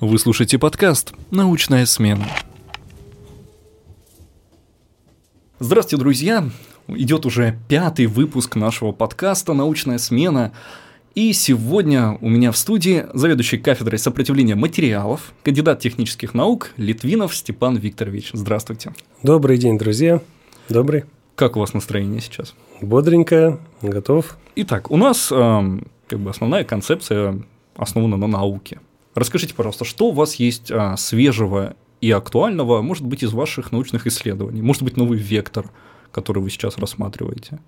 Вы 0.00 0.18
слушаете 0.18 0.58
подкаст 0.58 1.12
«Научная 1.30 1.84
смена». 1.84 2.26
Здравствуйте, 5.58 6.00
друзья! 6.00 6.48
Идет 6.88 7.26
уже 7.26 7.58
пятый 7.68 8.06
выпуск 8.06 8.56
нашего 8.56 8.92
подкаста 8.92 9.52
«Научная 9.52 9.98
смена». 9.98 10.52
И 11.14 11.34
сегодня 11.34 12.16
у 12.22 12.30
меня 12.30 12.50
в 12.50 12.56
студии 12.56 13.04
заведующий 13.12 13.58
кафедрой 13.58 13.98
сопротивления 13.98 14.54
материалов, 14.54 15.34
кандидат 15.42 15.80
технических 15.80 16.32
наук 16.32 16.70
Литвинов 16.78 17.36
Степан 17.36 17.76
Викторович. 17.76 18.30
Здравствуйте. 18.32 18.94
Добрый 19.22 19.58
день, 19.58 19.76
друзья. 19.76 20.22
Добрый. 20.70 21.04
Как 21.34 21.56
у 21.56 21.60
вас 21.60 21.74
настроение 21.74 22.22
сейчас? 22.22 22.54
Бодренько, 22.80 23.60
готов. 23.82 24.38
Итак, 24.56 24.90
у 24.90 24.96
нас 24.96 25.30
э, 25.30 25.78
как 26.08 26.20
бы 26.20 26.30
основная 26.30 26.64
концепция 26.64 27.42
основана 27.76 28.16
на 28.16 28.28
науке. 28.28 28.80
Расскажите, 29.14 29.54
пожалуйста, 29.54 29.84
что 29.84 30.08
у 30.08 30.12
вас 30.12 30.36
есть 30.36 30.70
а, 30.70 30.96
свежего 30.96 31.74
и 32.00 32.10
актуального, 32.10 32.80
может 32.80 33.04
быть, 33.04 33.22
из 33.22 33.32
ваших 33.32 33.72
научных 33.72 34.06
исследований? 34.06 34.62
Может 34.62 34.82
быть, 34.82 34.96
новый 34.96 35.18
вектор– 35.18 35.70
который 36.12 36.42
вы 36.42 36.50
сейчас 36.50 36.78
рассматриваете? 36.78 37.58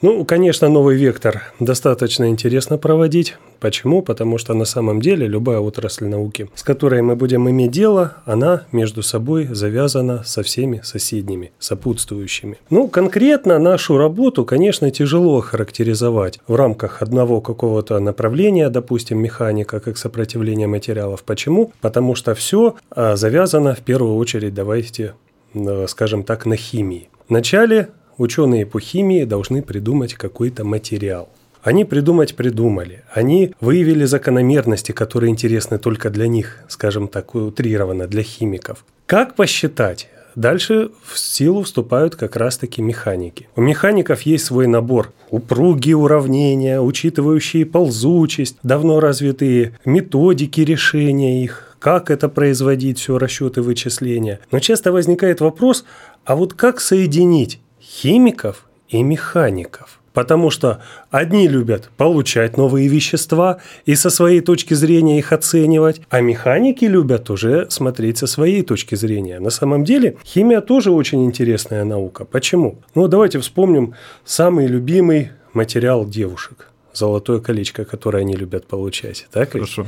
Ну, 0.00 0.24
конечно, 0.24 0.68
новый 0.68 0.96
вектор 0.96 1.52
достаточно 1.60 2.28
интересно 2.28 2.78
проводить. 2.78 3.36
Почему? 3.60 4.02
Потому 4.02 4.38
что 4.38 4.54
на 4.54 4.64
самом 4.64 5.00
деле 5.00 5.28
любая 5.28 5.60
отрасль 5.60 6.06
науки, 6.06 6.48
с 6.54 6.62
которой 6.64 7.00
мы 7.02 7.14
будем 7.14 7.48
иметь 7.48 7.70
дело, 7.70 8.16
она 8.24 8.64
между 8.72 9.02
собой 9.02 9.46
завязана 9.50 10.24
со 10.24 10.42
всеми 10.42 10.80
соседними, 10.82 11.52
сопутствующими. 11.60 12.58
Ну, 12.70 12.88
конкретно 12.88 13.58
нашу 13.58 13.98
работу, 13.98 14.44
конечно, 14.44 14.90
тяжело 14.90 15.40
характеризовать 15.40 16.40
в 16.48 16.56
рамках 16.56 17.02
одного 17.02 17.40
какого-то 17.40 18.00
направления, 18.00 18.68
допустим, 18.68 19.18
механика, 19.18 19.78
как 19.78 19.96
сопротивление 19.96 20.66
материалов. 20.66 21.22
Почему? 21.22 21.72
Потому 21.80 22.16
что 22.16 22.34
все 22.34 22.74
а, 22.90 23.14
завязано 23.16 23.74
в 23.74 23.80
первую 23.80 24.16
очередь, 24.16 24.54
давайте 24.54 25.14
э, 25.54 25.86
скажем 25.88 26.24
так, 26.24 26.46
на 26.46 26.56
химии. 26.56 27.08
Вначале 27.28 27.88
ученые 28.18 28.66
по 28.66 28.80
химии 28.80 29.24
должны 29.24 29.62
придумать 29.62 30.14
какой-то 30.14 30.64
материал. 30.64 31.28
Они 31.62 31.84
придумать 31.84 32.34
придумали. 32.34 33.04
Они 33.12 33.54
выявили 33.60 34.04
закономерности, 34.04 34.92
которые 34.92 35.30
интересны 35.30 35.78
только 35.78 36.10
для 36.10 36.26
них, 36.26 36.58
скажем 36.68 37.06
так, 37.06 37.34
утрированно, 37.34 38.08
для 38.08 38.22
химиков. 38.22 38.84
Как 39.06 39.36
посчитать? 39.36 40.08
Дальше 40.34 40.90
в 41.04 41.18
силу 41.18 41.62
вступают 41.62 42.16
как 42.16 42.36
раз-таки 42.36 42.80
механики. 42.80 43.48
У 43.54 43.60
механиков 43.60 44.22
есть 44.22 44.46
свой 44.46 44.66
набор. 44.66 45.12
Упругие 45.30 45.96
уравнения, 45.96 46.80
учитывающие 46.80 47.66
ползучесть, 47.66 48.56
давно 48.62 48.98
развитые 48.98 49.74
методики 49.84 50.62
решения 50.62 51.44
их, 51.44 51.71
как 51.82 52.12
это 52.12 52.28
производить, 52.28 53.00
все 53.00 53.18
расчеты, 53.18 53.60
вычисления. 53.60 54.38
Но 54.52 54.60
часто 54.60 54.92
возникает 54.92 55.40
вопрос, 55.40 55.84
а 56.24 56.36
вот 56.36 56.54
как 56.54 56.80
соединить 56.80 57.60
химиков 57.80 58.68
и 58.88 59.02
механиков? 59.02 59.98
Потому 60.12 60.50
что 60.50 60.80
одни 61.10 61.48
любят 61.48 61.90
получать 61.96 62.56
новые 62.56 62.86
вещества 62.86 63.58
и 63.84 63.96
со 63.96 64.10
своей 64.10 64.42
точки 64.42 64.74
зрения 64.74 65.18
их 65.18 65.32
оценивать, 65.32 66.02
а 66.08 66.20
механики 66.20 66.84
любят 66.84 67.30
уже 67.30 67.68
смотреть 67.68 68.18
со 68.18 68.28
своей 68.28 68.62
точки 68.62 68.94
зрения. 68.94 69.40
На 69.40 69.50
самом 69.50 69.82
деле 69.84 70.18
химия 70.24 70.60
тоже 70.60 70.92
очень 70.92 71.24
интересная 71.24 71.82
наука. 71.82 72.24
Почему? 72.24 72.78
Ну 72.94 73.08
давайте 73.08 73.40
вспомним 73.40 73.94
самый 74.24 74.68
любимый 74.68 75.32
материал 75.52 76.06
девушек 76.06 76.71
золотое 76.94 77.40
колечко, 77.40 77.84
которое 77.84 78.20
они 78.20 78.34
любят 78.34 78.66
получать. 78.66 79.26
Так 79.32 79.52
Хорошо. 79.52 79.86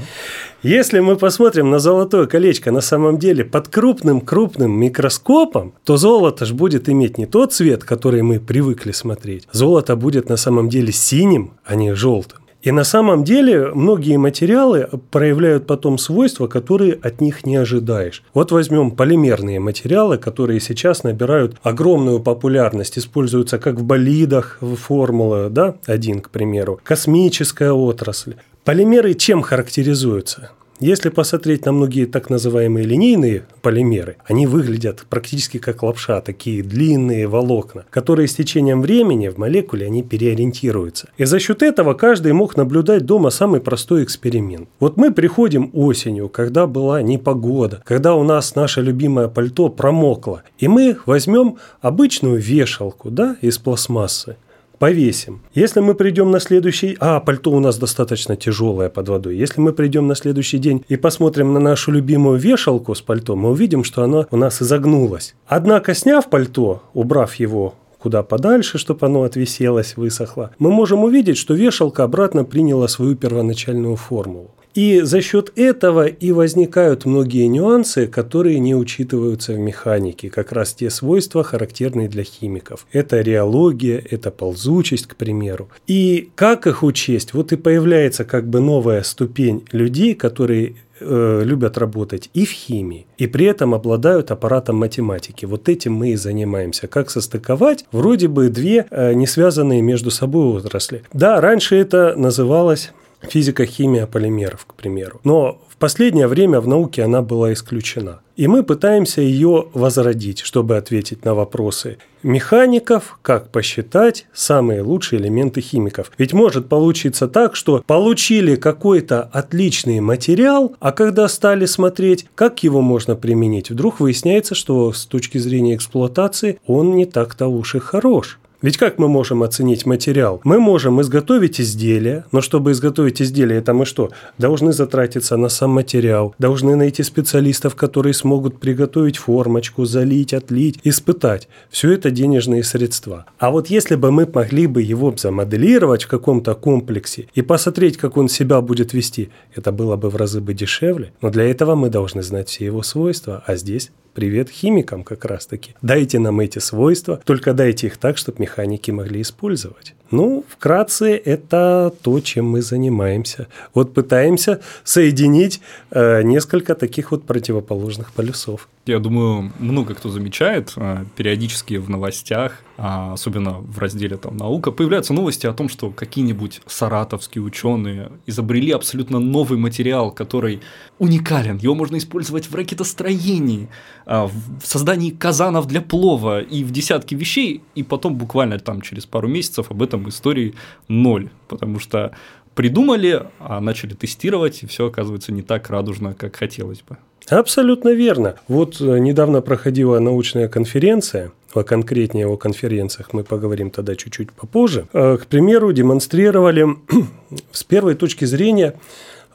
Если 0.62 1.00
мы 1.00 1.16
посмотрим 1.16 1.70
на 1.70 1.78
золотое 1.78 2.27
колечко 2.27 2.70
на 2.70 2.80
самом 2.80 3.19
деле 3.19 3.44
под 3.44 3.69
крупным-крупным 3.69 4.70
микроскопом, 4.70 5.75
то 5.84 5.97
золото 5.97 6.47
же 6.47 6.55
будет 6.55 6.88
иметь 6.88 7.19
не 7.19 7.27
тот 7.27 7.53
цвет, 7.53 7.84
который 7.84 8.22
мы 8.22 8.41
привыкли 8.41 8.93
смотреть. 8.93 9.48
Золото 9.53 9.97
будет 9.97 10.28
на 10.28 10.37
самом 10.37 10.69
деле 10.69 10.93
синим, 10.93 11.53
а 11.64 11.75
не 11.75 11.94
желтым. 11.94 12.44
И 12.64 12.72
на 12.72 12.82
самом 12.82 13.25
деле 13.25 13.72
многие 13.75 14.16
материалы 14.16 14.88
проявляют 15.10 15.66
потом 15.66 15.98
свойства, 15.98 16.47
которые 16.47 16.94
от 16.94 17.20
них 17.20 17.44
не 17.44 17.56
ожидаешь. 17.56 18.22
Вот 18.32 18.52
возьмем 18.52 18.91
полимерные 18.91 19.60
материалы, 19.60 20.16
которые 20.16 20.60
сейчас 20.60 21.04
набирают 21.04 21.56
огромную 21.62 22.20
популярность, 22.20 22.97
используются 22.98 23.58
как 23.58 23.75
в 23.75 23.84
болидах, 23.84 24.56
в 24.62 24.76
формула, 24.76 25.50
да, 25.50 25.76
один, 25.84 26.20
к 26.20 26.30
примеру, 26.30 26.80
космическая 26.82 27.70
отрасль. 27.70 28.36
Полимеры 28.64 29.12
чем 29.12 29.42
характеризуются? 29.42 30.50
Если 30.81 31.09
посмотреть 31.09 31.67
на 31.67 31.73
многие 31.73 32.07
так 32.07 32.31
называемые 32.31 32.85
линейные 32.85 33.45
полимеры, 33.62 34.17
они 34.27 34.47
выглядят 34.49 35.07
практически 35.09 35.59
как 35.59 35.85
лапша, 35.85 36.21
такие 36.21 36.65
длинные 36.65 37.29
волокна, 37.29 37.85
которые 37.91 38.27
с 38.27 38.35
течением 38.35 38.83
времени 38.83 39.29
в 39.29 39.39
молекуле 39.39 39.87
они 39.87 40.03
переориентируются. 40.03 41.11
И 41.17 41.25
за 41.25 41.39
счет 41.39 41.62
этого 41.62 41.95
каждый 41.95 42.33
мог 42.33 42.57
наблюдать 42.57 43.07
дома 43.07 43.31
самый 43.31 43.61
простой 43.61 44.03
эксперимент. 44.03 44.69
Вот 44.81 44.97
мы 44.97 45.12
приходим 45.12 45.71
осенью, 45.73 46.29
когда 46.29 46.67
была 46.67 47.03
непогода, 47.03 47.81
когда 47.85 48.17
у 48.17 48.25
нас 48.25 48.56
наше 48.56 48.81
любимое 48.81 49.29
пальто 49.29 49.69
промокло, 49.69 50.43
и 50.59 50.67
мы 50.67 50.99
возьмем 51.06 51.59
обычную 51.83 52.41
вешалку 52.41 53.11
да, 53.11 53.37
из 53.41 53.59
пластмассы, 53.59 54.37
повесим. 54.84 55.41
Если 55.55 55.81
мы 55.81 55.95
придем 55.95 56.31
на 56.31 56.41
следующий... 56.41 56.95
А, 57.00 57.19
пальто 57.19 57.53
у 57.53 57.59
нас 57.59 57.78
достаточно 57.78 58.37
тяжелое 58.37 58.91
под 58.91 59.09
водой. 59.09 59.34
Если 59.34 59.59
мы 59.59 59.72
придем 59.72 60.06
на 60.06 60.15
следующий 60.15 60.59
день 60.59 60.84
и 60.91 60.97
посмотрим 60.97 61.55
на 61.55 61.61
нашу 61.61 61.91
любимую 61.91 62.39
вешалку 62.39 62.94
с 62.94 63.00
пальто, 63.00 63.34
мы 63.34 63.53
увидим, 63.53 63.83
что 63.83 64.03
она 64.03 64.27
у 64.31 64.37
нас 64.37 64.61
изогнулась. 64.61 65.37
Однако, 65.47 65.94
сняв 65.94 66.28
пальто, 66.28 66.83
убрав 66.93 67.34
его 67.37 67.73
куда 67.99 68.23
подальше, 68.23 68.77
чтобы 68.77 69.06
оно 69.06 69.23
отвиселось, 69.23 69.97
высохло, 69.97 70.50
мы 70.59 70.71
можем 70.71 71.05
увидеть, 71.05 71.39
что 71.39 71.55
вешалка 71.55 72.05
обратно 72.05 72.44
приняла 72.44 72.87
свою 72.87 73.17
первоначальную 73.17 73.97
формулу. 73.97 74.50
И 74.75 75.01
за 75.03 75.21
счет 75.21 75.53
этого 75.57 76.07
и 76.07 76.33
возникают 76.33 77.05
многие 77.05 77.47
нюансы, 77.47 78.07
которые 78.07 78.59
не 78.59 78.75
учитываются 78.75 79.53
в 79.53 79.59
механике, 79.59 80.31
как 80.31 80.53
раз 80.53 80.75
те 80.75 80.91
свойства, 80.91 81.45
характерные 81.45 82.09
для 82.09 82.25
химиков. 82.25 82.87
Это 82.93 83.21
реология, 83.21 84.03
это 84.11 84.31
ползучесть, 84.31 85.07
к 85.07 85.17
примеру. 85.17 85.69
И 85.87 86.31
как 86.35 86.67
их 86.67 86.83
учесть? 86.83 87.35
Вот 87.35 87.53
и 87.53 87.57
появляется 87.57 88.25
как 88.25 88.49
бы 88.49 88.61
новая 88.61 89.03
ступень 89.03 89.65
людей, 89.71 90.15
которые 90.15 90.75
э, 90.99 91.43
любят 91.45 91.79
работать 91.79 92.31
и 92.35 92.45
в 92.45 92.51
химии, 92.51 93.06
и 93.17 93.27
при 93.27 93.47
этом 93.47 93.75
обладают 93.75 94.31
аппаратом 94.31 94.77
математики. 94.77 95.45
Вот 95.45 95.69
этим 95.69 95.95
мы 95.95 96.11
и 96.11 96.17
занимаемся. 96.17 96.89
Как 96.89 97.11
состыковать 97.11 97.85
вроде 97.93 98.27
бы 98.27 98.49
две 98.49 98.87
э, 98.91 99.15
не 99.15 99.27
связанные 99.27 99.83
между 99.83 100.11
собой 100.11 100.47
отрасли. 100.59 101.03
Да, 101.12 101.41
раньше 101.41 101.77
это 101.77 102.15
называлось 102.17 102.93
физика, 103.29 103.67
химия 103.67 104.07
полимеров, 104.07 104.67
к 104.67 104.75
примеру. 104.75 105.21
Но 105.25 105.61
в 105.69 105.77
последнее 105.77 106.29
время 106.29 106.61
в 106.61 106.69
науке 106.69 107.03
она 107.03 107.21
была 107.23 107.53
исключена. 107.53 108.21
И 108.37 108.49
мы 108.49 108.65
пытаемся 108.65 109.21
ее 109.21 109.69
возродить, 109.75 110.41
чтобы 110.41 110.77
ответить 110.77 111.25
на 111.25 111.35
вопросы 111.35 111.99
механиков, 112.25 113.19
как 113.23 113.51
посчитать 113.51 114.27
самые 114.33 114.83
лучшие 114.83 115.21
элементы 115.21 115.61
химиков. 115.61 116.11
Ведь 116.19 116.33
может 116.33 116.69
получиться 116.69 117.29
так, 117.29 117.55
что 117.55 117.85
получили 117.87 118.57
какой-то 118.57 119.23
отличный 119.23 120.01
материал, 120.01 120.75
а 120.81 120.91
когда 120.93 121.29
стали 121.29 121.67
смотреть, 121.67 122.27
как 122.35 122.62
его 122.62 122.81
можно 122.81 123.15
применить, 123.15 123.71
вдруг 123.71 124.01
выясняется, 124.01 124.55
что 124.55 124.93
с 124.93 125.06
точки 125.06 125.39
зрения 125.39 125.77
эксплуатации 125.77 126.59
он 126.67 126.97
не 126.97 127.06
так-то 127.06 127.47
уж 127.47 127.77
и 127.77 127.79
хорош. 127.79 128.39
Ведь 128.64 128.78
как 128.78 128.97
мы 128.97 129.08
можем 129.08 129.42
оценить 129.42 129.84
материал? 129.84 130.41
Мы 130.42 130.58
можем 130.58 130.98
изготовить 131.02 131.60
изделие, 131.60 132.25
но 132.32 132.41
чтобы 132.41 132.72
изготовить 132.72 133.20
изделие, 133.20 133.58
это 133.58 133.75
мы 133.75 133.84
что? 133.84 134.08
Должны 134.38 134.72
затратиться 134.72 135.36
на 135.36 135.50
сам 135.50 135.72
материал, 135.72 136.34
должны 136.38 136.75
найти 136.75 137.02
специалистов, 137.02 137.75
которые 137.75 138.14
смогут 138.14 138.61
приготовить 138.61 139.19
формочку, 139.19 139.84
залить, 139.84 140.32
отлить, 140.32 140.81
испытать. 140.82 141.46
Все 141.69 141.93
это 141.93 142.11
денежные 142.11 142.64
средства. 142.64 143.26
А 143.38 143.50
вот 143.50 143.66
если 143.66 143.96
бы 143.96 144.11
мы 144.11 144.26
могли 144.32 144.67
бы 144.67 144.81
его 144.81 145.14
замоделировать 145.14 146.05
в 146.05 146.08
каком-то 146.08 146.55
комплексе 146.55 147.28
и 147.34 147.43
посмотреть, 147.43 147.99
как 147.99 148.17
он 148.17 148.31
себя 148.31 148.62
будет 148.62 148.94
вести, 148.94 149.28
это 149.55 149.72
было 149.72 149.96
бы 149.96 150.08
в 150.08 150.17
разы 150.17 150.40
бы 150.40 150.55
дешевле. 150.55 151.12
Но 151.20 151.28
для 151.28 151.44
этого 151.44 151.75
мы 151.75 151.90
должны 151.90 152.22
знать 152.22 152.49
все 152.49 152.64
его 152.64 152.82
свойства, 152.82 153.43
а 153.46 153.56
здесь 153.56 153.90
Привет 154.14 154.49
химикам 154.49 155.02
как 155.02 155.25
раз-таки. 155.25 155.75
Дайте 155.82 156.20
нам 156.20 156.38
эти 156.38 156.61
свойства, 156.61 157.20
только 157.25 157.52
дайте 157.52 157.88
их 157.88 157.96
так, 157.96 158.16
чтобы 158.16 158.43
механики 158.43 158.93
могли 158.93 159.22
использовать. 159.22 159.94
Ну, 160.12 160.44
вкратце, 160.49 161.16
это 161.16 161.93
то, 162.02 162.20
чем 162.20 162.46
мы 162.46 162.62
занимаемся. 162.62 163.49
Вот 163.75 163.93
пытаемся 163.93 164.61
соединить 164.84 165.61
э, 165.90 166.22
несколько 166.22 166.76
таких 166.76 167.11
вот 167.11 167.25
противоположных 167.25 168.12
полюсов. 168.12 168.69
Я 168.87 169.00
думаю, 169.00 169.50
много 169.58 169.94
кто 169.94 170.11
замечает, 170.11 170.72
э, 170.76 171.05
периодически 171.17 171.78
в 171.78 171.90
новостях, 171.90 172.62
а 172.76 173.14
особенно 173.14 173.52
в 173.60 173.78
разделе 173.78 174.17
там 174.17 174.37
наука, 174.37 174.70
появляются 174.70 175.14
новости 175.14 175.46
о 175.46 175.52
том, 175.52 175.69
что 175.69 175.90
какие-нибудь 175.90 176.60
саратовские 176.67 177.43
ученые 177.43 178.12
изобрели 178.26 178.70
абсолютно 178.70 179.19
новый 179.19 179.58
материал, 179.58 180.12
который 180.12 180.60
уникален. 180.99 181.58
Его 181.58 181.75
можно 181.75 181.96
использовать 181.96 182.49
в 182.49 182.55
ракетостроении, 182.55 183.69
а, 184.06 184.26
в 184.26 184.67
создании 184.67 185.11
казанов 185.11 185.67
для 185.67 185.81
плова 185.81 186.41
и 186.41 186.64
в 186.64 186.70
десятки 186.70 187.14
вещей, 187.14 187.62
и 187.75 187.82
потом 187.82 188.14
буквально 188.17 188.58
там 188.58 188.81
через 188.81 189.06
пару 189.06 189.29
месяцев 189.29 189.70
об 189.70 189.82
этом 189.82 190.08
истории 190.08 190.55
ноль, 190.88 191.31
потому 191.49 191.79
что 191.79 192.14
придумали, 192.55 193.26
а 193.41 193.61
начали 193.61 193.94
тестировать, 193.94 194.62
и 194.62 194.67
все 194.67 194.87
оказывается 194.87 195.32
не 195.32 195.43
так 195.43 195.70
радужно, 195.70 196.14
как 196.14 196.37
хотелось 196.37 196.82
бы. 196.82 196.96
Абсолютно 197.29 197.91
верно. 197.91 198.37
Вот 198.49 198.81
э, 198.81 198.99
недавно 198.99 199.41
проходила 199.41 199.99
научная 199.99 200.49
конференция, 200.49 201.32
а 201.55 201.62
конкретнее 201.62 202.26
о 202.26 202.37
конференциях 202.37 203.12
мы 203.12 203.25
поговорим 203.25 203.70
тогда 203.70 203.96
чуть-чуть 203.96 204.31
попозже. 204.32 204.87
Э, 204.93 205.17
к 205.17 205.26
примеру, 205.26 205.73
демонстрировали 205.73 206.67
с 207.52 207.64
первой 207.64 207.94
точки 207.94 208.25
зрения 208.26 208.75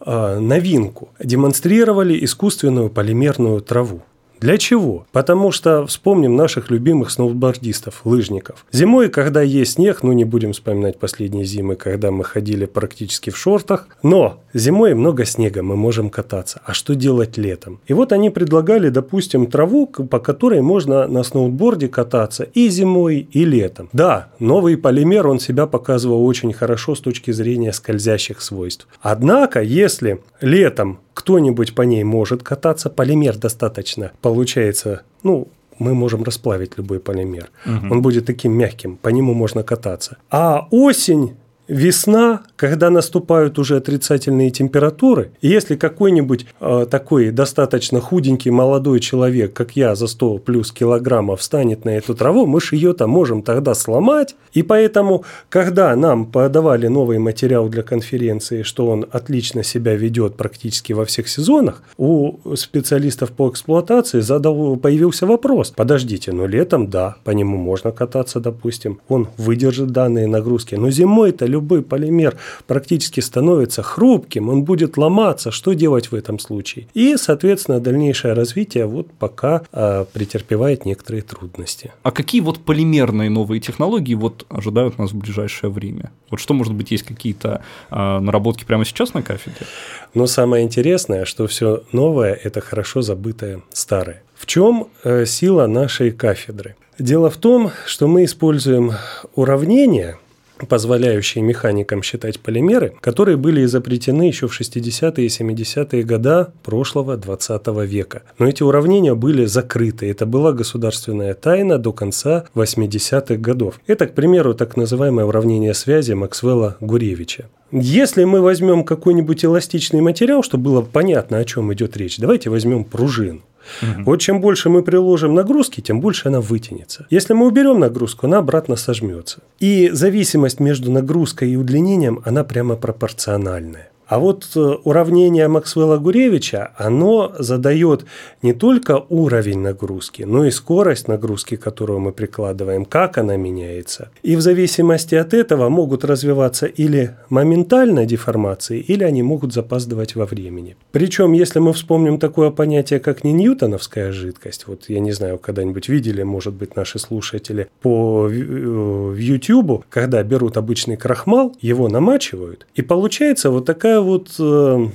новинку. 0.05 1.09
Демонстрировали 1.19 2.23
искусственную 2.23 2.89
полимерную 2.89 3.61
траву. 3.61 4.01
Для 4.39 4.57
чего? 4.57 5.05
Потому 5.11 5.51
что 5.51 5.85
вспомним 5.85 6.35
наших 6.35 6.71
любимых 6.71 7.11
сноубордистов, 7.11 8.01
лыжников. 8.05 8.65
Зимой, 8.71 9.09
когда 9.09 9.41
есть 9.41 9.73
снег, 9.73 10.03
ну 10.03 10.13
не 10.13 10.23
будем 10.23 10.53
вспоминать 10.53 10.97
последние 10.97 11.45
зимы, 11.45 11.75
когда 11.75 12.11
мы 12.11 12.23
ходили 12.23 12.65
практически 12.65 13.29
в 13.29 13.37
шортах, 13.37 13.87
но 14.01 14.41
зимой 14.53 14.93
много 14.93 15.25
снега, 15.25 15.61
мы 15.61 15.75
можем 15.75 16.09
кататься. 16.09 16.61
А 16.65 16.73
что 16.73 16.95
делать 16.95 17.37
летом? 17.37 17.79
И 17.87 17.93
вот 17.93 18.13
они 18.13 18.29
предлагали, 18.29 18.89
допустим, 18.89 19.47
траву, 19.47 19.87
по 19.87 20.19
которой 20.19 20.61
можно 20.61 21.07
на 21.07 21.23
сноуборде 21.23 21.87
кататься 21.87 22.43
и 22.43 22.69
зимой, 22.69 23.27
и 23.31 23.43
летом. 23.43 23.89
Да, 23.93 24.29
новый 24.39 24.77
полимер, 24.77 25.27
он 25.27 25.39
себя 25.39 25.65
показывал 25.65 26.25
очень 26.25 26.53
хорошо 26.53 26.95
с 26.95 27.01
точки 27.01 27.31
зрения 27.31 27.73
скользящих 27.73 28.41
свойств. 28.41 28.87
Однако, 29.01 29.61
если 29.61 30.21
летом 30.41 30.99
кто-нибудь 31.19 31.75
по 31.75 31.81
ней 31.81 32.05
может 32.05 32.43
кататься, 32.43 32.89
полимер 32.89 33.37
достаточно 33.37 34.13
получается, 34.21 35.01
ну, 35.21 35.49
мы 35.77 35.93
можем 35.93 36.23
расплавить 36.23 36.77
любой 36.77 37.01
полимер. 37.01 37.49
Угу. 37.65 37.93
Он 37.93 38.01
будет 38.01 38.25
таким 38.25 38.53
мягким, 38.53 38.95
по 38.95 39.09
нему 39.09 39.33
можно 39.33 39.63
кататься. 39.63 40.17
А 40.29 40.67
осень 40.71 41.35
весна, 41.69 42.41
когда 42.55 42.89
наступают 42.89 43.59
уже 43.59 43.77
отрицательные 43.77 44.49
температуры, 44.49 45.31
и 45.39 45.47
если 45.47 45.75
какой-нибудь 45.75 46.47
э, 46.59 46.85
такой 46.89 47.29
достаточно 47.29 48.01
худенький 48.01 48.49
молодой 48.49 48.99
человек, 48.99 49.53
как 49.53 49.75
я, 49.75 49.95
за 49.95 50.07
100 50.07 50.39
плюс 50.39 50.71
килограммов 50.71 51.39
встанет 51.39 51.85
на 51.85 51.91
эту 51.91 52.15
траву, 52.15 52.45
мы 52.45 52.59
же 52.59 52.75
ее-то 52.75 53.07
можем 53.07 53.43
тогда 53.43 53.73
сломать. 53.75 54.35
И 54.51 54.63
поэтому, 54.63 55.23
когда 55.49 55.95
нам 55.95 56.25
подавали 56.25 56.87
новый 56.87 57.19
материал 57.19 57.69
для 57.69 57.83
конференции, 57.83 58.63
что 58.63 58.87
он 58.87 59.05
отлично 59.11 59.63
себя 59.63 59.95
ведет 59.95 60.35
практически 60.35 60.93
во 60.93 61.05
всех 61.05 61.29
сезонах, 61.29 61.83
у 61.97 62.55
специалистов 62.55 63.31
по 63.31 63.49
эксплуатации 63.49 64.21
задал, 64.21 64.75
появился 64.77 65.27
вопрос. 65.27 65.71
Подождите, 65.75 66.31
но 66.31 66.47
летом, 66.47 66.89
да, 66.89 67.17
по 67.23 67.31
нему 67.31 67.57
можно 67.57 67.91
кататься, 67.91 68.39
допустим, 68.39 68.99
он 69.07 69.27
выдержит 69.37 69.91
данные 69.91 70.25
нагрузки, 70.27 70.75
но 70.75 70.89
зимой-то 70.89 71.45
любой 71.59 71.81
полимер 71.81 72.37
практически 72.67 73.19
становится 73.19 73.83
хрупким, 73.83 74.49
он 74.49 74.63
будет 74.63 74.97
ломаться. 74.97 75.51
Что 75.51 75.73
делать 75.73 76.11
в 76.11 76.15
этом 76.15 76.39
случае? 76.39 76.87
И, 76.93 77.17
соответственно, 77.17 77.79
дальнейшее 77.79 78.33
развитие 78.33 78.85
вот 78.85 79.07
пока 79.19 79.61
э, 79.71 80.05
претерпевает 80.11 80.85
некоторые 80.85 81.21
трудности. 81.21 81.91
А 82.03 82.11
какие 82.11 82.41
вот 82.41 82.59
полимерные 82.59 83.29
новые 83.29 83.59
технологии 83.59 84.15
вот 84.15 84.45
ожидают 84.49 84.97
нас 84.97 85.11
в 85.11 85.17
ближайшее 85.17 85.69
время? 85.69 86.11
Вот 86.31 86.39
что, 86.39 86.53
может 86.53 86.73
быть, 86.73 86.91
есть 86.91 87.03
какие-то 87.03 87.61
э, 87.91 88.19
наработки 88.19 88.63
прямо 88.63 88.85
сейчас 88.85 89.13
на 89.13 89.21
кафедре? 89.21 89.67
Но 90.13 90.27
самое 90.27 90.63
интересное, 90.63 91.25
что 91.25 91.45
все 91.47 91.83
новое– 91.91 92.33
это 92.43 92.61
хорошо 92.61 93.01
забытое 93.01 93.61
старое. 93.73 94.23
В 94.35 94.45
чем 94.45 94.87
э, 95.03 95.25
сила 95.25 95.67
нашей 95.67 96.11
кафедры? 96.11 96.75
Дело 96.97 97.29
в 97.29 97.37
том, 97.37 97.71
что 97.85 98.07
мы 98.07 98.23
используем 98.23 98.93
уравнения– 99.35 100.17
позволяющие 100.67 101.43
механикам 101.43 102.03
считать 102.03 102.39
полимеры, 102.39 102.93
которые 103.01 103.37
были 103.37 103.63
изобретены 103.65 104.23
еще 104.23 104.47
в 104.47 104.59
60-е 104.59 105.25
и 105.25 105.27
70-е 105.27 106.03
годы 106.03 106.47
прошлого 106.63 107.17
20 107.17 107.67
века. 107.85 108.23
Но 108.37 108.47
эти 108.47 108.63
уравнения 108.63 109.15
были 109.15 109.45
закрыты. 109.45 110.09
Это 110.09 110.25
была 110.25 110.51
государственная 110.53 111.33
тайна 111.33 111.77
до 111.77 111.91
конца 111.91 112.45
80-х 112.55 113.35
годов. 113.35 113.79
Это, 113.87 114.07
к 114.07 114.13
примеру, 114.13 114.53
так 114.53 114.77
называемое 114.77 115.25
уравнение 115.25 115.73
связи 115.73 116.13
Максвелла-Гуревича. 116.13 117.45
Если 117.71 118.23
мы 118.23 118.41
возьмем 118.41 118.83
какой-нибудь 118.83 119.45
эластичный 119.45 120.01
материал, 120.01 120.41
чтобы 120.41 120.63
было 120.63 120.81
понятно, 120.81 121.37
о 121.37 121.45
чем 121.45 121.71
идет 121.71 121.97
речь, 121.97 122.17
давайте 122.17 122.49
возьмем 122.49 122.83
пружину. 122.83 123.41
Угу. 123.81 124.03
Вот 124.03 124.21
чем 124.21 124.41
больше 124.41 124.69
мы 124.69 124.83
приложим 124.83 125.33
нагрузки, 125.35 125.81
тем 125.81 126.01
больше 126.01 126.27
она 126.29 126.41
вытянется. 126.41 127.05
Если 127.09 127.33
мы 127.33 127.47
уберем 127.47 127.79
нагрузку, 127.79 128.27
она 128.27 128.37
обратно 128.37 128.75
сожмется. 128.75 129.41
И 129.59 129.89
зависимость 129.91 130.59
между 130.59 130.91
нагрузкой 130.91 131.51
и 131.51 131.55
удлинением, 131.55 132.21
она 132.25 132.43
прямо 132.43 132.75
пропорциональная. 132.75 133.88
А 134.09 134.17
вот 134.17 134.49
э, 134.55 134.59
уравнение 134.59 135.47
Максвелла-Гуревича, 135.47 136.71
оно 136.77 137.31
задает 137.37 138.05
не 138.41 138.53
только 138.53 139.05
уровень 139.07 139.59
нагрузки, 139.59 140.23
но 140.23 140.45
и 140.45 140.51
скорость 140.51 141.07
нагрузки, 141.07 141.57
которую 141.57 141.99
мы 141.99 142.11
прикладываем, 142.11 142.85
как 142.85 143.19
она 143.19 143.37
меняется. 143.37 144.09
И 144.23 144.35
в 144.35 144.41
зависимости 144.41 145.13
от 145.13 145.35
этого 145.35 145.69
могут 145.69 146.03
развиваться 146.03 146.65
или 146.65 147.17
моментально 147.29 148.07
деформации, 148.07 148.79
или 148.79 149.03
они 149.03 149.21
могут 149.21 149.53
запаздывать 149.53 150.15
во 150.15 150.25
времени. 150.25 150.75
Причем, 150.91 151.33
если 151.33 151.59
мы 151.59 151.71
вспомним 151.73 152.17
такое 152.17 152.49
понятие, 152.49 152.99
как 152.99 153.23
не 153.23 153.31
ньютоновская 153.31 154.11
жидкость, 154.11 154.65
вот 154.65 154.85
я 154.87 154.99
не 154.99 155.11
знаю, 155.11 155.37
когда-нибудь 155.37 155.87
видели, 155.87 156.23
может 156.23 156.55
быть, 156.55 156.75
наши 156.75 156.97
слушатели 156.97 157.67
по 157.81 158.23
в 158.23 158.31
э, 158.31 159.21
YouTube, 159.21 159.85
когда 159.89 160.23
берут 160.23 160.57
обычный 160.57 160.97
крахмал, 160.97 161.55
его 161.61 161.87
намачивают, 161.89 162.65
и 162.73 162.81
получается 162.81 163.51
вот 163.51 163.65
такая 163.65 163.98
вот 164.01 164.35
э, 164.39 164.87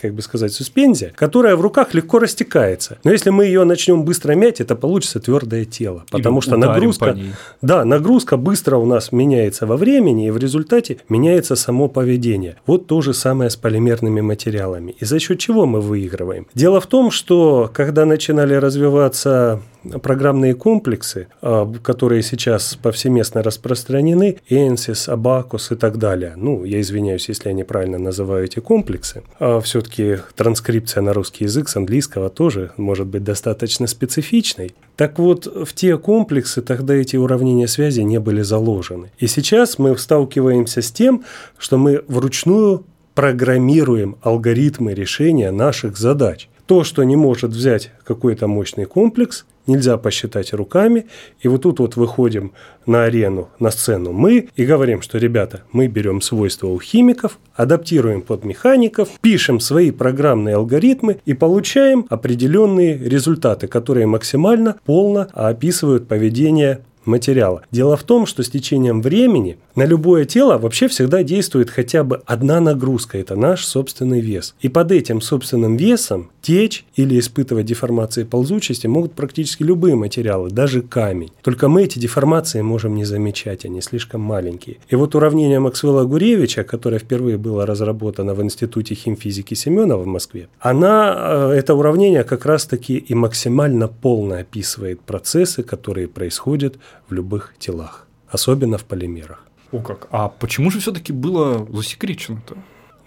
как 0.00 0.14
бы 0.14 0.22
сказать, 0.22 0.52
суспензия, 0.52 1.12
которая 1.14 1.56
в 1.56 1.60
руках 1.60 1.94
легко 1.94 2.18
растекается. 2.18 2.98
Но 3.04 3.10
если 3.10 3.30
мы 3.30 3.46
ее 3.46 3.64
начнем 3.64 4.04
быстро 4.04 4.34
мять, 4.34 4.60
это 4.60 4.76
получится 4.76 5.20
твердое 5.20 5.64
тело. 5.64 6.04
Потому 6.10 6.38
Или 6.38 6.44
что 6.44 6.56
нагрузка, 6.56 7.18
да, 7.62 7.84
нагрузка 7.84 8.36
быстро 8.36 8.76
у 8.76 8.86
нас 8.86 9.12
меняется 9.12 9.66
во 9.66 9.76
времени, 9.76 10.28
и 10.28 10.30
в 10.30 10.38
результате 10.38 10.98
меняется 11.08 11.56
само 11.56 11.88
поведение. 11.88 12.56
Вот 12.66 12.86
то 12.86 13.00
же 13.00 13.12
самое 13.12 13.50
с 13.50 13.56
полимерными 13.56 14.20
материалами. 14.20 14.94
И 14.98 15.04
за 15.04 15.18
счет 15.18 15.38
чего 15.38 15.66
мы 15.66 15.80
выигрываем? 15.80 16.46
Дело 16.54 16.80
в 16.80 16.86
том, 16.86 17.10
что 17.10 17.70
когда 17.72 18.04
начинали 18.04 18.54
развиваться 18.54 19.60
программные 20.02 20.54
комплексы, 20.54 21.28
а, 21.40 21.70
которые 21.82 22.22
сейчас 22.22 22.78
повсеместно 22.80 23.42
распространены, 23.42 24.38
ENSYS, 24.50 25.14
Abacus 25.14 25.72
и 25.74 25.76
так 25.76 25.98
далее. 25.98 26.34
Ну, 26.36 26.64
я 26.64 26.80
извиняюсь, 26.80 27.28
если 27.28 27.48
я 27.48 27.54
неправильно 27.54 27.98
называю 27.98 28.44
эти 28.44 28.60
комплексы. 28.60 29.22
А 29.38 29.60
все-таки 29.60 30.18
транскрипция 30.36 31.02
на 31.02 31.12
русский 31.12 31.44
язык 31.44 31.68
с 31.68 31.76
английского 31.76 32.28
тоже 32.28 32.72
может 32.76 33.06
быть 33.06 33.24
достаточно 33.24 33.86
специфичной. 33.86 34.74
Так 34.96 35.18
вот, 35.18 35.46
в 35.46 35.72
те 35.74 35.96
комплексы 35.96 36.60
тогда 36.62 36.94
эти 36.94 37.16
уравнения 37.16 37.68
связи 37.68 38.00
не 38.00 38.18
были 38.18 38.42
заложены. 38.42 39.12
И 39.18 39.26
сейчас 39.26 39.78
мы 39.78 39.96
сталкиваемся 39.96 40.82
с 40.82 40.90
тем, 40.90 41.24
что 41.56 41.78
мы 41.78 42.02
вручную 42.08 42.84
программируем 43.14 44.16
алгоритмы 44.22 44.94
решения 44.94 45.50
наших 45.50 45.96
задач. 45.96 46.48
То, 46.68 46.84
что 46.84 47.02
не 47.02 47.16
может 47.16 47.52
взять 47.52 47.92
какой-то 48.04 48.46
мощный 48.46 48.84
комплекс, 48.84 49.46
нельзя 49.66 49.96
посчитать 49.96 50.52
руками. 50.52 51.06
И 51.40 51.48
вот 51.48 51.62
тут 51.62 51.78
вот 51.78 51.96
выходим 51.96 52.52
на 52.84 53.04
арену, 53.04 53.48
на 53.58 53.70
сцену 53.70 54.12
мы 54.12 54.50
и 54.54 54.66
говорим, 54.66 55.00
что, 55.00 55.16
ребята, 55.16 55.62
мы 55.72 55.86
берем 55.86 56.20
свойства 56.20 56.66
у 56.66 56.78
химиков, 56.78 57.38
адаптируем 57.54 58.20
под 58.20 58.44
механиков, 58.44 59.08
пишем 59.22 59.60
свои 59.60 59.90
программные 59.90 60.56
алгоритмы 60.56 61.20
и 61.24 61.32
получаем 61.32 62.04
определенные 62.10 62.98
результаты, 62.98 63.66
которые 63.66 64.04
максимально 64.04 64.76
полно 64.84 65.26
описывают 65.32 66.06
поведение 66.06 66.82
материала. 67.08 67.62
Дело 67.72 67.96
в 67.96 68.04
том, 68.04 68.26
что 68.26 68.42
с 68.42 68.50
течением 68.50 69.02
времени 69.02 69.58
на 69.74 69.84
любое 69.84 70.24
тело 70.24 70.58
вообще 70.58 70.86
всегда 70.86 71.22
действует 71.22 71.70
хотя 71.70 72.04
бы 72.04 72.22
одна 72.26 72.60
нагрузка– 72.60 73.18
это 73.18 73.34
наш 73.34 73.64
собственный 73.64 74.20
вес. 74.20 74.54
И 74.60 74.68
под 74.68 74.92
этим 74.92 75.20
собственным 75.20 75.76
весом 75.76 76.30
течь 76.42 76.84
или 76.96 77.18
испытывать 77.18 77.66
деформации 77.66 78.24
ползучести 78.24 78.86
могут 78.86 79.12
практически 79.12 79.62
любые 79.62 79.96
материалы, 79.96 80.50
даже 80.50 80.82
камень. 80.82 81.30
Только 81.42 81.68
мы 81.68 81.82
эти 81.84 81.98
деформации 81.98 82.62
можем 82.62 82.94
не 82.94 83.04
замечать, 83.04 83.64
они 83.64 83.80
слишком 83.80 84.20
маленькие. 84.20 84.78
И 84.88 84.96
вот 84.96 85.14
уравнение 85.14 85.60
Максвелла-Гуревича, 85.60 86.64
которое 86.64 86.98
впервые 86.98 87.38
было 87.38 87.66
разработано 87.66 88.34
в 88.34 88.42
Институте 88.42 88.94
химфизики 88.94 89.54
Семенова 89.54 90.02
в 90.02 90.06
Москве, 90.06 90.48
она, 90.60 91.14
э, 91.16 91.52
это 91.58 91.74
уравнение 91.74 92.24
как 92.24 92.46
раз-таки 92.46 92.96
и 92.96 93.14
максимально 93.14 93.88
полно 93.88 94.36
описывает 94.36 95.00
процессы, 95.00 95.62
которые 95.62 96.08
происходят 96.08 96.76
в 97.08 97.12
любых 97.12 97.54
телах, 97.58 98.06
особенно 98.28 98.78
в 98.78 98.84
полимерах. 98.84 99.44
О 99.72 99.80
как. 99.80 100.08
А 100.10 100.28
почему 100.28 100.70
же 100.70 100.80
все-таки 100.80 101.12
было 101.12 101.66
засекречено-то? 101.70 102.56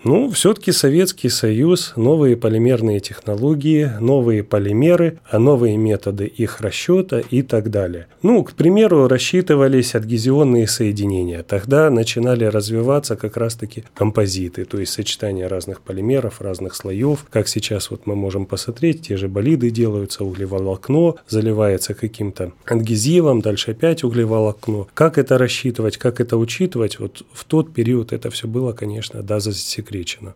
Ну, 0.03 0.31
все-таки 0.31 0.71
Советский 0.71 1.29
Союз, 1.29 1.93
новые 1.95 2.35
полимерные 2.35 2.99
технологии, 2.99 3.91
новые 3.99 4.43
полимеры, 4.43 5.19
а 5.29 5.37
новые 5.37 5.77
методы 5.77 6.25
их 6.25 6.59
расчета 6.59 7.19
и 7.19 7.43
так 7.43 7.69
далее. 7.69 8.07
Ну, 8.23 8.43
к 8.43 8.53
примеру, 8.53 9.07
рассчитывались 9.07 9.93
адгезионные 9.93 10.67
соединения. 10.67 11.43
Тогда 11.43 11.91
начинали 11.91 12.45
развиваться 12.45 13.15
как 13.15 13.37
раз-таки 13.37 13.83
композиты, 13.93 14.65
то 14.65 14.79
есть 14.79 14.91
сочетание 14.91 15.45
разных 15.45 15.81
полимеров, 15.81 16.41
разных 16.41 16.73
слоев. 16.73 17.27
Как 17.29 17.47
сейчас 17.47 17.91
вот 17.91 18.07
мы 18.07 18.15
можем 18.15 18.47
посмотреть, 18.47 19.07
те 19.07 19.17
же 19.17 19.27
болиды 19.27 19.69
делаются, 19.69 20.23
углеволокно 20.23 21.13
заливается 21.29 21.93
каким-то 21.93 22.53
адгезивом, 22.65 23.41
дальше 23.41 23.71
опять 23.71 24.03
углеволокно. 24.03 24.87
Как 24.95 25.19
это 25.19 25.37
рассчитывать, 25.37 25.97
как 25.97 26.19
это 26.19 26.37
учитывать, 26.37 26.97
вот 26.99 27.23
в 27.31 27.45
тот 27.45 27.71
период 27.71 28.13
это 28.13 28.31
все 28.31 28.47
было, 28.47 28.73
конечно, 28.73 29.21
да, 29.21 29.39
засекречено 29.39 29.90
засекречено. 29.91 30.33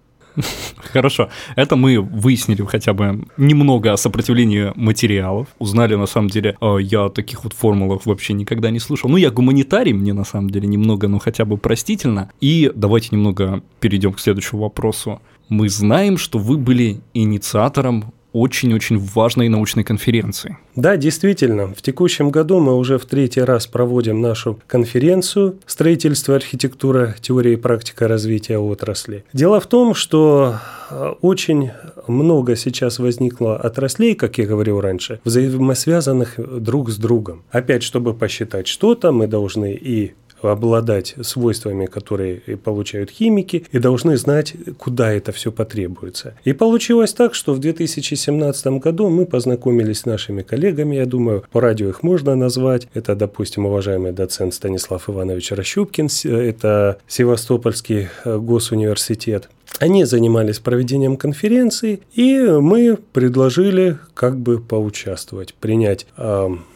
Хорошо. 0.94 1.30
Это 1.56 1.78
мы 1.78 2.02
выяснили 2.02 2.62
хотя 2.66 2.94
бы 2.94 3.26
немного 3.38 3.94
о 3.94 3.98
сопротивлении 3.98 4.74
материалов. 4.76 5.48
Узнали, 5.60 5.96
на 5.96 6.08
самом 6.08 6.30
деле, 6.30 6.58
э, 6.60 6.78
я 6.82 7.06
о 7.06 7.10
таких 7.10 7.44
вот 7.44 7.54
формулах 7.54 8.06
вообще 8.06 8.34
никогда 8.34 8.70
не 8.70 8.80
слышал. 8.80 9.10
Ну, 9.10 9.18
я 9.18 9.32
гуманитарий, 9.32 9.94
мне 9.94 10.14
на 10.14 10.26
самом 10.26 10.50
деле 10.50 10.68
немного, 10.68 11.08
ну, 11.08 11.20
хотя 11.20 11.46
бы 11.46 11.58
простительно. 11.58 12.30
И 12.42 12.70
давайте 12.76 13.10
немного 13.12 13.62
перейдем 13.80 14.12
к 14.12 14.20
следующему 14.20 14.62
вопросу. 14.64 15.22
Мы 15.48 15.70
знаем, 15.70 16.18
что 16.18 16.40
вы 16.40 16.58
были 16.58 17.00
инициатором 17.14 18.14
очень-очень 18.36 18.98
важной 18.98 19.48
научной 19.48 19.86
конференции. 19.86 20.58
Да, 20.76 20.98
действительно. 20.98 21.68
В 21.74 21.82
текущем 21.82 22.32
году 22.32 22.60
мы 22.60 22.76
уже 22.76 22.98
в 22.98 23.06
третий 23.06 23.40
раз 23.40 23.66
проводим 23.66 24.20
нашу 24.20 24.60
конференцию 24.68 25.58
«Строительство, 25.66 26.36
архитектура, 26.36 27.16
теория 27.22 27.54
и 27.54 27.56
практика 27.56 28.10
развития 28.10 28.58
отрасли». 28.58 29.24
Дело 29.32 29.62
в 29.62 29.68
том, 29.68 29.94
что 29.94 30.56
э, 30.90 31.14
очень 31.22 31.72
много 32.08 32.58
сейчас 32.58 33.00
возникло 33.00 33.56
отраслей, 33.56 34.16
как 34.16 34.38
я 34.38 34.46
говорил 34.46 34.82
раньше, 34.82 35.22
взаимосвязанных 35.24 36.36
друг 36.62 36.90
с 36.90 36.98
другом. 36.98 37.44
Опять, 37.52 37.84
чтобы 37.84 38.14
посчитать 38.14 38.68
что-то, 38.68 39.14
мы 39.14 39.28
должны 39.28 39.74
и 39.74 40.14
обладать 40.52 41.16
свойствами, 41.22 41.86
которые 41.86 42.40
получают 42.64 43.10
химики, 43.10 43.66
и 43.72 43.80
должны 43.80 44.18
знать, 44.18 44.54
куда 44.78 45.12
это 45.12 45.32
все 45.32 45.52
потребуется. 45.52 46.36
И 46.44 46.54
получилось 46.54 47.14
так, 47.14 47.34
что 47.34 47.54
в 47.54 47.60
2017 47.60 48.68
году 48.80 49.10
мы 49.10 49.26
познакомились 49.26 50.00
с 50.00 50.06
нашими 50.06 50.42
коллегами, 50.42 50.96
я 50.96 51.06
думаю, 51.06 51.44
по 51.52 51.62
радио 51.62 51.90
их 51.90 52.04
можно 52.04 52.36
назвать. 52.36 52.88
Это, 52.94 53.16
допустим, 53.16 53.66
уважаемый 53.66 54.12
доцент 54.12 54.54
Станислав 54.54 55.10
Иванович 55.10 55.52
Рощупкин, 55.52 56.08
это 56.26 56.98
Севастопольский 57.08 58.08
э, 58.24 58.38
госуниверситет. 58.38 59.50
Они 59.80 60.06
занимались 60.06 60.60
проведением 60.60 61.18
конференции, 61.18 62.00
и 62.14 62.40
мы 62.40 62.98
предложили 63.14 63.98
как 64.14 64.38
бы 64.38 64.60
поучаствовать, 64.60 65.54
принять 65.54 66.08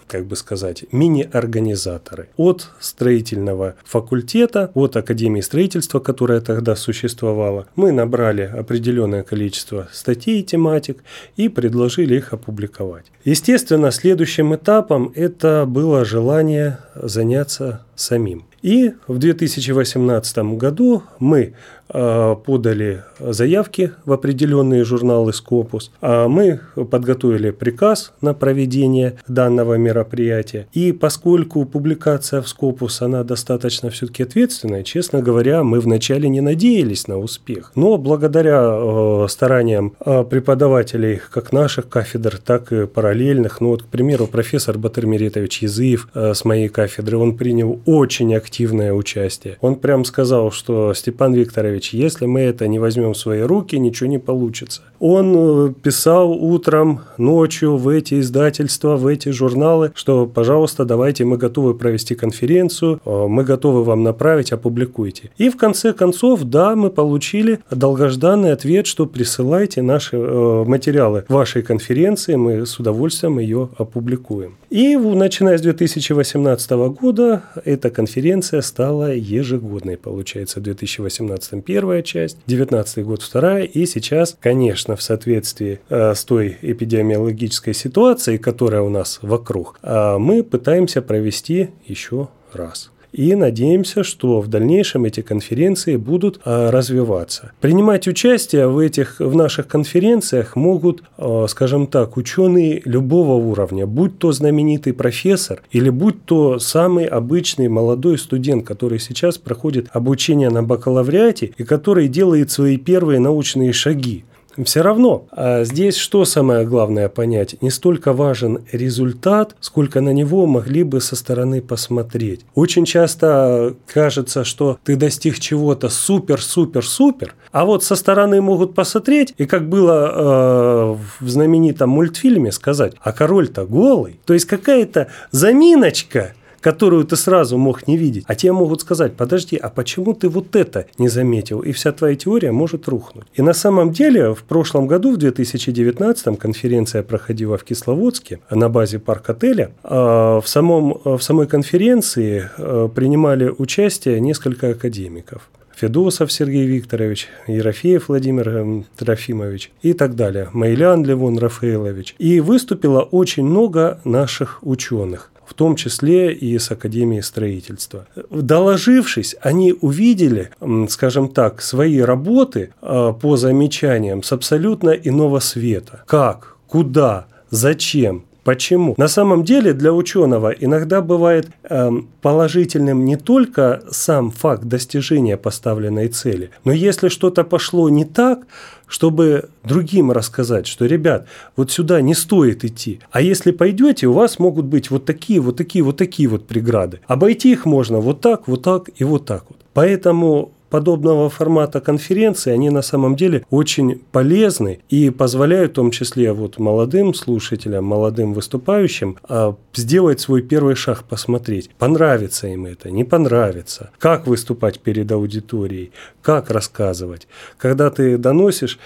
как 0.10 0.25
бы 0.25 0.36
сказать, 0.36 0.84
мини-организаторы. 0.92 2.30
От 2.36 2.72
строительного 2.80 3.75
факультета, 3.86 4.72
от 4.74 4.98
Академии 4.98 5.42
строительства, 5.42 6.00
которая 6.00 6.42
тогда 6.42 6.75
существовала, 6.75 7.68
мы 7.75 7.92
набрали 7.92 8.42
определенное 8.42 9.24
количество 9.24 9.88
статей 9.94 10.42
и 10.42 10.44
тематик 10.44 11.04
и 11.38 11.48
предложили 11.48 12.16
их 12.16 12.34
опубликовать. 12.34 13.06
Естественно, 13.24 13.92
следующим 13.92 14.56
этапом 14.56 15.12
это 15.16 15.66
было 15.68 16.04
желание 16.04 16.80
заняться 16.96 17.86
самим. 17.96 18.49
И 18.62 18.92
в 19.08 19.18
2018 19.18 20.38
году 20.58 21.04
мы 21.20 21.54
э, 21.89 22.36
подали 22.46 23.04
заявки 23.20 23.94
в 24.06 24.12
определенные 24.12 24.84
журналы 24.84 25.32
Scopus. 25.32 25.89
А 26.01 26.28
мы 26.28 26.60
подготовили 26.75 27.51
приказ 27.51 28.13
на 28.22 28.34
проведение 28.34 29.18
данного 29.28 29.75
мероприятия. 29.75 30.68
И 30.74 30.92
поскольку 30.92 31.66
публикация 31.66 32.42
в 32.42 32.46
Scopus, 32.46 33.04
она 33.04 33.24
достаточно 33.24 33.89
все-таки 33.89 34.24
ответственная, 34.24 34.84
честно 34.84 35.22
говоря, 35.22 35.63
мы 35.63 35.80
вначале 35.80 36.30
не 36.30 36.42
надеялись 36.42 37.08
на 37.08 37.18
успех. 37.18 37.72
Но 37.75 37.98
благодаря 37.98 38.62
э, 38.63 39.28
стараниям 39.30 39.94
э, 40.06 40.24
преподавателей 40.24 41.22
как 41.32 41.54
наших 41.54 41.89
кафедр, 41.89 42.38
так 42.38 42.72
и 42.72 42.88
параллельных, 42.88 43.62
ну 43.62 43.70
вот, 43.70 43.84
к 43.84 43.88
примеру, 43.88 44.28
профессор 44.28 44.78
Батыр 44.78 45.06
Меритович 45.06 45.63
Языев 45.63 46.08
с 46.13 46.46
моей 46.46 46.68
кафедры, 46.70 47.18
он 47.18 47.38
принял 47.38 47.80
очень 47.86 48.36
активно 48.36 48.49
активное 48.50 48.94
участие. 48.94 49.58
Он 49.62 49.75
прям 49.75 50.03
сказал, 50.03 50.51
что 50.51 50.96
Степан 50.96 51.34
Викторович, 51.34 51.94
если 51.94 52.25
мы 52.25 52.39
это 52.41 52.68
не 52.68 52.79
возьмем 52.79 53.13
в 53.13 53.18
свои 53.18 53.41
руки, 53.41 53.77
ничего 53.77 54.10
не 54.10 54.18
получится. 54.18 54.82
Он 55.00 55.36
э, 55.36 55.74
писал 55.84 56.32
утром, 56.32 57.01
ночью 57.20 57.77
в 57.77 57.88
эти 57.88 58.20
издательства, 58.20 58.98
в 58.98 59.06
эти 59.06 59.29
журналы, 59.29 59.91
что, 59.94 60.25
пожалуйста, 60.25 60.84
давайте, 60.84 61.25
мы 61.25 61.38
готовы 61.38 61.75
провести 61.75 62.15
конференцию, 62.15 63.00
э, 63.06 63.27
мы 63.27 63.44
готовы 63.44 63.84
вам 63.84 64.01
направить, 64.03 64.51
опубликуйте. 64.51 65.29
И 65.38 65.50
в 65.50 65.56
конце 65.56 65.94
концов, 65.94 66.44
да, 66.44 66.75
мы 66.75 66.89
получили 66.89 67.60
долгожданный 67.70 68.51
ответ, 68.51 68.88
что 68.88 69.06
присылайте 69.06 69.84
наши 69.84 70.18
э, 70.18 70.63
материалы 70.65 71.24
вашей 71.29 71.62
конференции, 71.62 72.36
мы 72.36 72.65
с 72.65 72.79
удовольствием 72.79 73.38
ее 73.38 73.70
опубликуем. 73.77 74.59
И 74.70 74.96
начиная 74.96 75.58
с 75.58 75.62
2018 75.62 76.72
года 76.72 77.44
эта 77.66 77.90
конференция 77.90 78.62
стала 78.62 79.14
ежегодной. 79.14 79.98
Получается, 79.98 80.60
в 80.60 80.64
2018 80.64 81.66
первая 81.66 82.04
часть, 82.04 82.38
2019 82.46 83.04
год 83.04 83.24
вторая, 83.24 83.64
и 83.64 83.86
сейчас, 83.88 84.38
конечно, 84.40 84.96
в 84.96 85.02
соответствии 85.02 85.80
э, 85.90 86.14
с 86.14 86.24
той 86.24 86.58
эпидемиологической 86.62 87.74
ситуацией, 87.74 88.38
которая 88.38 88.82
у 88.82 88.90
нас 88.90 89.20
вокруг, 89.24 89.80
э, 89.82 90.18
мы 90.20 90.44
пытаемся 90.44 91.02
провести 91.02 91.70
еще 91.86 92.30
раз 92.54 92.92
и 93.12 93.36
надеемся, 93.36 94.04
что 94.04 94.39
в 94.42 94.48
дальнейшем 94.48 95.06
эти 95.06 95.22
конференции 95.22 95.96
будут 95.96 96.39
а, 96.46 96.72
развиваться. 96.72 97.51
Принимать 97.62 98.08
участие 98.08 98.68
в 98.68 98.78
этих 98.78 99.20
в 99.20 99.36
наших 99.36 99.68
конференциях 99.68 100.56
могут, 100.56 101.04
а, 101.18 101.48
скажем 101.48 101.88
так, 101.88 102.18
ученые 102.18 102.82
любого 102.86 103.34
уровня, 103.34 103.86
будь 103.86 104.20
то 104.20 104.32
знаменитый 104.32 104.94
профессор 104.94 105.62
или 105.72 105.89
будь 105.89 106.24
то 106.25 106.60
самый 106.60 107.06
обычный 107.06 107.68
молодой 107.68 108.18
студент, 108.18 108.66
который 108.66 109.00
сейчас 109.00 109.38
проходит 109.38 109.88
обучение 109.92 110.50
на 110.50 110.63
бакалавриате 110.63 111.54
и 111.58 111.63
который 111.63 112.08
делает 112.08 112.51
свои 112.51 112.78
первые 112.78 113.20
научные 113.20 113.74
шаги. 113.74 114.25
Все 114.63 114.82
равно, 114.82 115.27
а 115.32 115.63
здесь 115.63 115.96
что 115.96 116.25
самое 116.25 116.65
главное 116.65 117.08
понять? 117.10 117.62
Не 117.62 117.70
столько 117.70 118.13
важен 118.13 118.65
результат, 118.72 119.56
сколько 119.60 120.01
на 120.01 120.12
него 120.12 120.46
могли 120.46 120.84
бы 120.84 121.01
со 121.01 121.15
стороны 121.15 121.62
посмотреть. 121.62 122.46
Очень 122.56 122.86
часто 122.86 123.75
кажется, 123.88 124.44
что 124.44 124.79
ты 124.84 124.96
достиг 124.96 125.39
чего-то 125.39 125.89
супер-супер-супер, 125.89 127.36
а 127.51 127.65
вот 127.65 127.84
со 127.84 127.96
стороны 127.96 128.41
могут 128.41 128.75
посмотреть, 128.75 129.34
и 129.38 129.46
как 129.46 129.70
было 129.70 130.12
э, 130.12 131.24
в 131.24 131.29
знаменитом 131.29 131.89
мультфильме 131.89 132.51
сказать, 132.51 132.94
а 133.01 133.12
король-то 133.12 133.65
голый. 133.65 134.20
То 134.25 134.34
есть 134.34 134.46
какая-то 134.46 135.08
заминочка– 135.32 136.34
которую 136.62 137.06
ты 137.06 137.16
сразу 137.16 137.58
мог 137.58 137.88
не 137.88 137.98
видеть. 137.98 138.24
А 138.28 138.36
тебе 138.36 138.51
могут 138.51 138.82
сказать, 138.82 139.13
подожди, 139.13 139.58
а 139.58 139.70
почему 139.70 140.13
ты 140.13 140.30
вот 140.30 140.56
это 140.56 140.86
не 140.98 141.10
заметил? 141.10 141.60
И 141.60 141.72
вся 141.72 141.92
твоя 141.92 142.16
теория 142.16 142.51
может 142.51 142.88
рухнуть. 142.88 143.28
И 143.34 143.42
на 143.42 143.54
самом 143.54 143.92
деле 143.92 144.34
в 144.34 144.44
прошлом 144.44 144.88
году, 144.88 145.13
в 145.13 145.18
2019, 145.18 146.38
конференция 146.38 147.04
проходила 147.04 147.58
в 147.58 147.63
Кисловодске 147.63 148.39
на 148.50 148.70
базе 148.70 149.00
парк-отеля. 149.00 149.72
А 149.84 150.42
в, 150.42 150.48
самом, 150.48 151.00
в 151.04 151.20
самой 151.22 151.48
конференции 151.48 152.50
э, 152.58 152.89
принимали 152.94 153.54
участие 153.58 154.20
несколько 154.20 154.72
академиков. 154.72 155.50
Федосов 155.80 156.30
Сергей 156.30 156.66
Викторович, 156.66 157.30
Ерофеев 157.48 158.10
Владимир 158.10 158.50
эм, 158.50 158.86
Трофимович 158.98 159.72
и 159.82 159.94
так 159.94 160.16
далее, 160.16 160.50
Майлян 160.51 161.06
Левон 161.06 161.38
Рафаэлович. 161.38 162.16
И 162.18 162.42
выступило 162.42 163.01
очень 163.01 163.46
много 163.46 164.01
наших 164.04 164.60
ученых. 164.62 165.32
В 165.50 165.53
том 165.53 165.75
числе 165.75 166.32
и 166.32 166.58
с 166.60 166.72
Академией 166.72 167.24
строительства. 167.24 168.08
Доложившись, 168.29 169.36
они 169.41 169.74
увидели, 169.82 170.51
скажем 170.89 171.29
так, 171.29 171.62
свои 171.62 172.00
работы 172.00 172.72
э, 172.82 173.13
по 173.20 173.38
замечаниям 173.38 174.22
с 174.22 174.32
абсолютно 174.32 174.91
иного 174.91 175.39
света. 175.39 176.03
Как, 176.06 176.58
куда, 176.68 177.25
зачем, 177.50 178.25
Почему? 178.50 178.96
На 178.98 179.08
самом 179.08 179.44
деле 179.44 179.74
для 179.74 179.94
ученого 179.94 180.50
иногда 180.50 181.01
бывает 181.01 181.50
э, 181.70 181.91
положительным 182.24 183.06
не 183.06 183.15
только 183.15 183.84
сам 183.91 184.32
факт 184.32 184.63
достижения 184.63 185.38
поставленной 185.38 186.08
цели, 186.08 186.50
но 186.63 186.72
если 186.72 187.10
что-то 187.10 187.44
пошло 187.44 187.89
не 187.89 188.06
так, 188.06 188.48
чтобы 188.88 189.50
другим 189.63 190.12
рассказать, 190.12 190.65
что, 190.65 190.88
ребят, 190.88 191.27
вот 191.56 191.72
сюда 191.72 192.01
не 192.01 192.15
стоит 192.15 192.65
идти. 192.65 193.01
А 193.12 193.22
если 193.22 193.51
пойдете, 193.51 194.08
у 194.08 194.13
вас 194.13 194.39
могут 194.39 194.65
быть 194.65 194.89
вот 194.89 195.06
такие, 195.06 195.39
вот 195.39 195.56
такие, 195.56 195.84
вот 195.84 195.98
такие 195.98 196.27
вот 196.27 196.48
преграды. 196.48 197.01
Обойти 197.06 197.51
их 197.51 197.68
можно 197.68 198.00
вот 198.00 198.22
так, 198.22 198.48
вот 198.48 198.63
так 198.63 198.89
и 198.96 199.03
вот 199.03 199.25
так 199.25 199.44
вот. 199.48 199.60
Поэтому 199.74 200.53
подобного 200.70 201.30
формата 201.30 201.80
конференции, 201.80 202.52
они 202.52 202.70
на 202.70 202.82
самом 202.82 203.16
деле 203.16 203.46
очень 203.50 204.02
полезны 204.12 204.80
и 204.90 205.10
позволяют 205.10 205.72
в 205.72 205.76
том 205.76 205.92
числе 205.92 206.34
вот 206.34 206.60
молодым 206.60 207.14
слушателям, 207.14 207.86
молодым 207.86 208.34
выступающим 208.34 209.18
а, 209.28 209.56
сделать 209.74 210.20
свой 210.20 210.42
первый 210.42 210.76
шаг, 210.76 211.04
посмотреть, 211.04 211.70
понравится 211.78 212.48
им 212.48 212.66
это, 212.66 212.92
не 212.92 213.04
понравится, 213.04 213.90
как 213.98 214.28
выступать 214.28 214.80
перед 214.80 215.12
аудиторией, 215.12 215.92
как 216.22 216.50
рассказывать. 216.50 217.28
Когда 217.58 217.90
ты 217.90 218.18
доносишь 218.18 218.80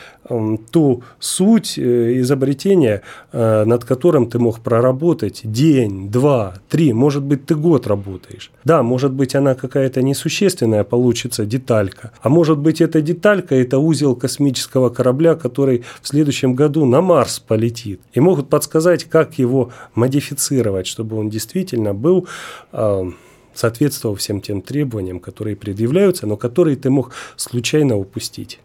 ту 0.71 1.03
суть 1.19 1.77
э, 1.77 2.19
изобретения, 2.19 3.01
э, 3.31 3.65
над 3.65 3.83
которым 3.83 4.29
ты 4.29 4.39
мог 4.39 4.59
проработать 4.59 5.41
день, 5.43 6.09
два, 6.09 6.53
три, 6.69 6.93
может 6.93 7.23
быть, 7.23 7.45
ты 7.45 7.55
год 7.55 7.87
работаешь. 7.87 8.51
Да, 8.63 8.83
может 8.83 9.11
быть, 9.11 9.35
она 9.35 9.55
какая-то 9.55 10.01
несущественная 10.01 10.83
получится 10.83 11.45
деталька, 11.73 12.11
а 12.21 12.29
может 12.29 12.57
быть, 12.57 12.81
эта 12.81 13.01
деталька– 13.01 13.55
это 13.63 13.79
узел 13.79 14.15
космического 14.15 14.89
корабля, 14.89 15.35
который 15.35 15.83
в 16.01 16.07
следующем 16.07 16.55
году 16.55 16.85
на 16.85 17.01
Марс 17.01 17.39
полетит. 17.39 18.01
И 18.13 18.19
могут 18.19 18.49
подсказать, 18.49 19.05
как 19.05 19.39
его 19.39 19.71
модифицировать, 19.95 20.87
чтобы 20.87 21.17
он 21.17 21.29
действительно 21.29 21.93
был 21.93 22.27
э, 22.71 23.11
соответствовал 23.53 24.15
всем 24.15 24.41
тем 24.41 24.61
требованиям, 24.61 25.19
которые 25.19 25.55
предъявляются, 25.55 26.27
но 26.27 26.37
которые 26.37 26.75
ты 26.75 26.89
мог 26.89 27.11
случайно 27.35 27.97
упустить. 27.97 28.59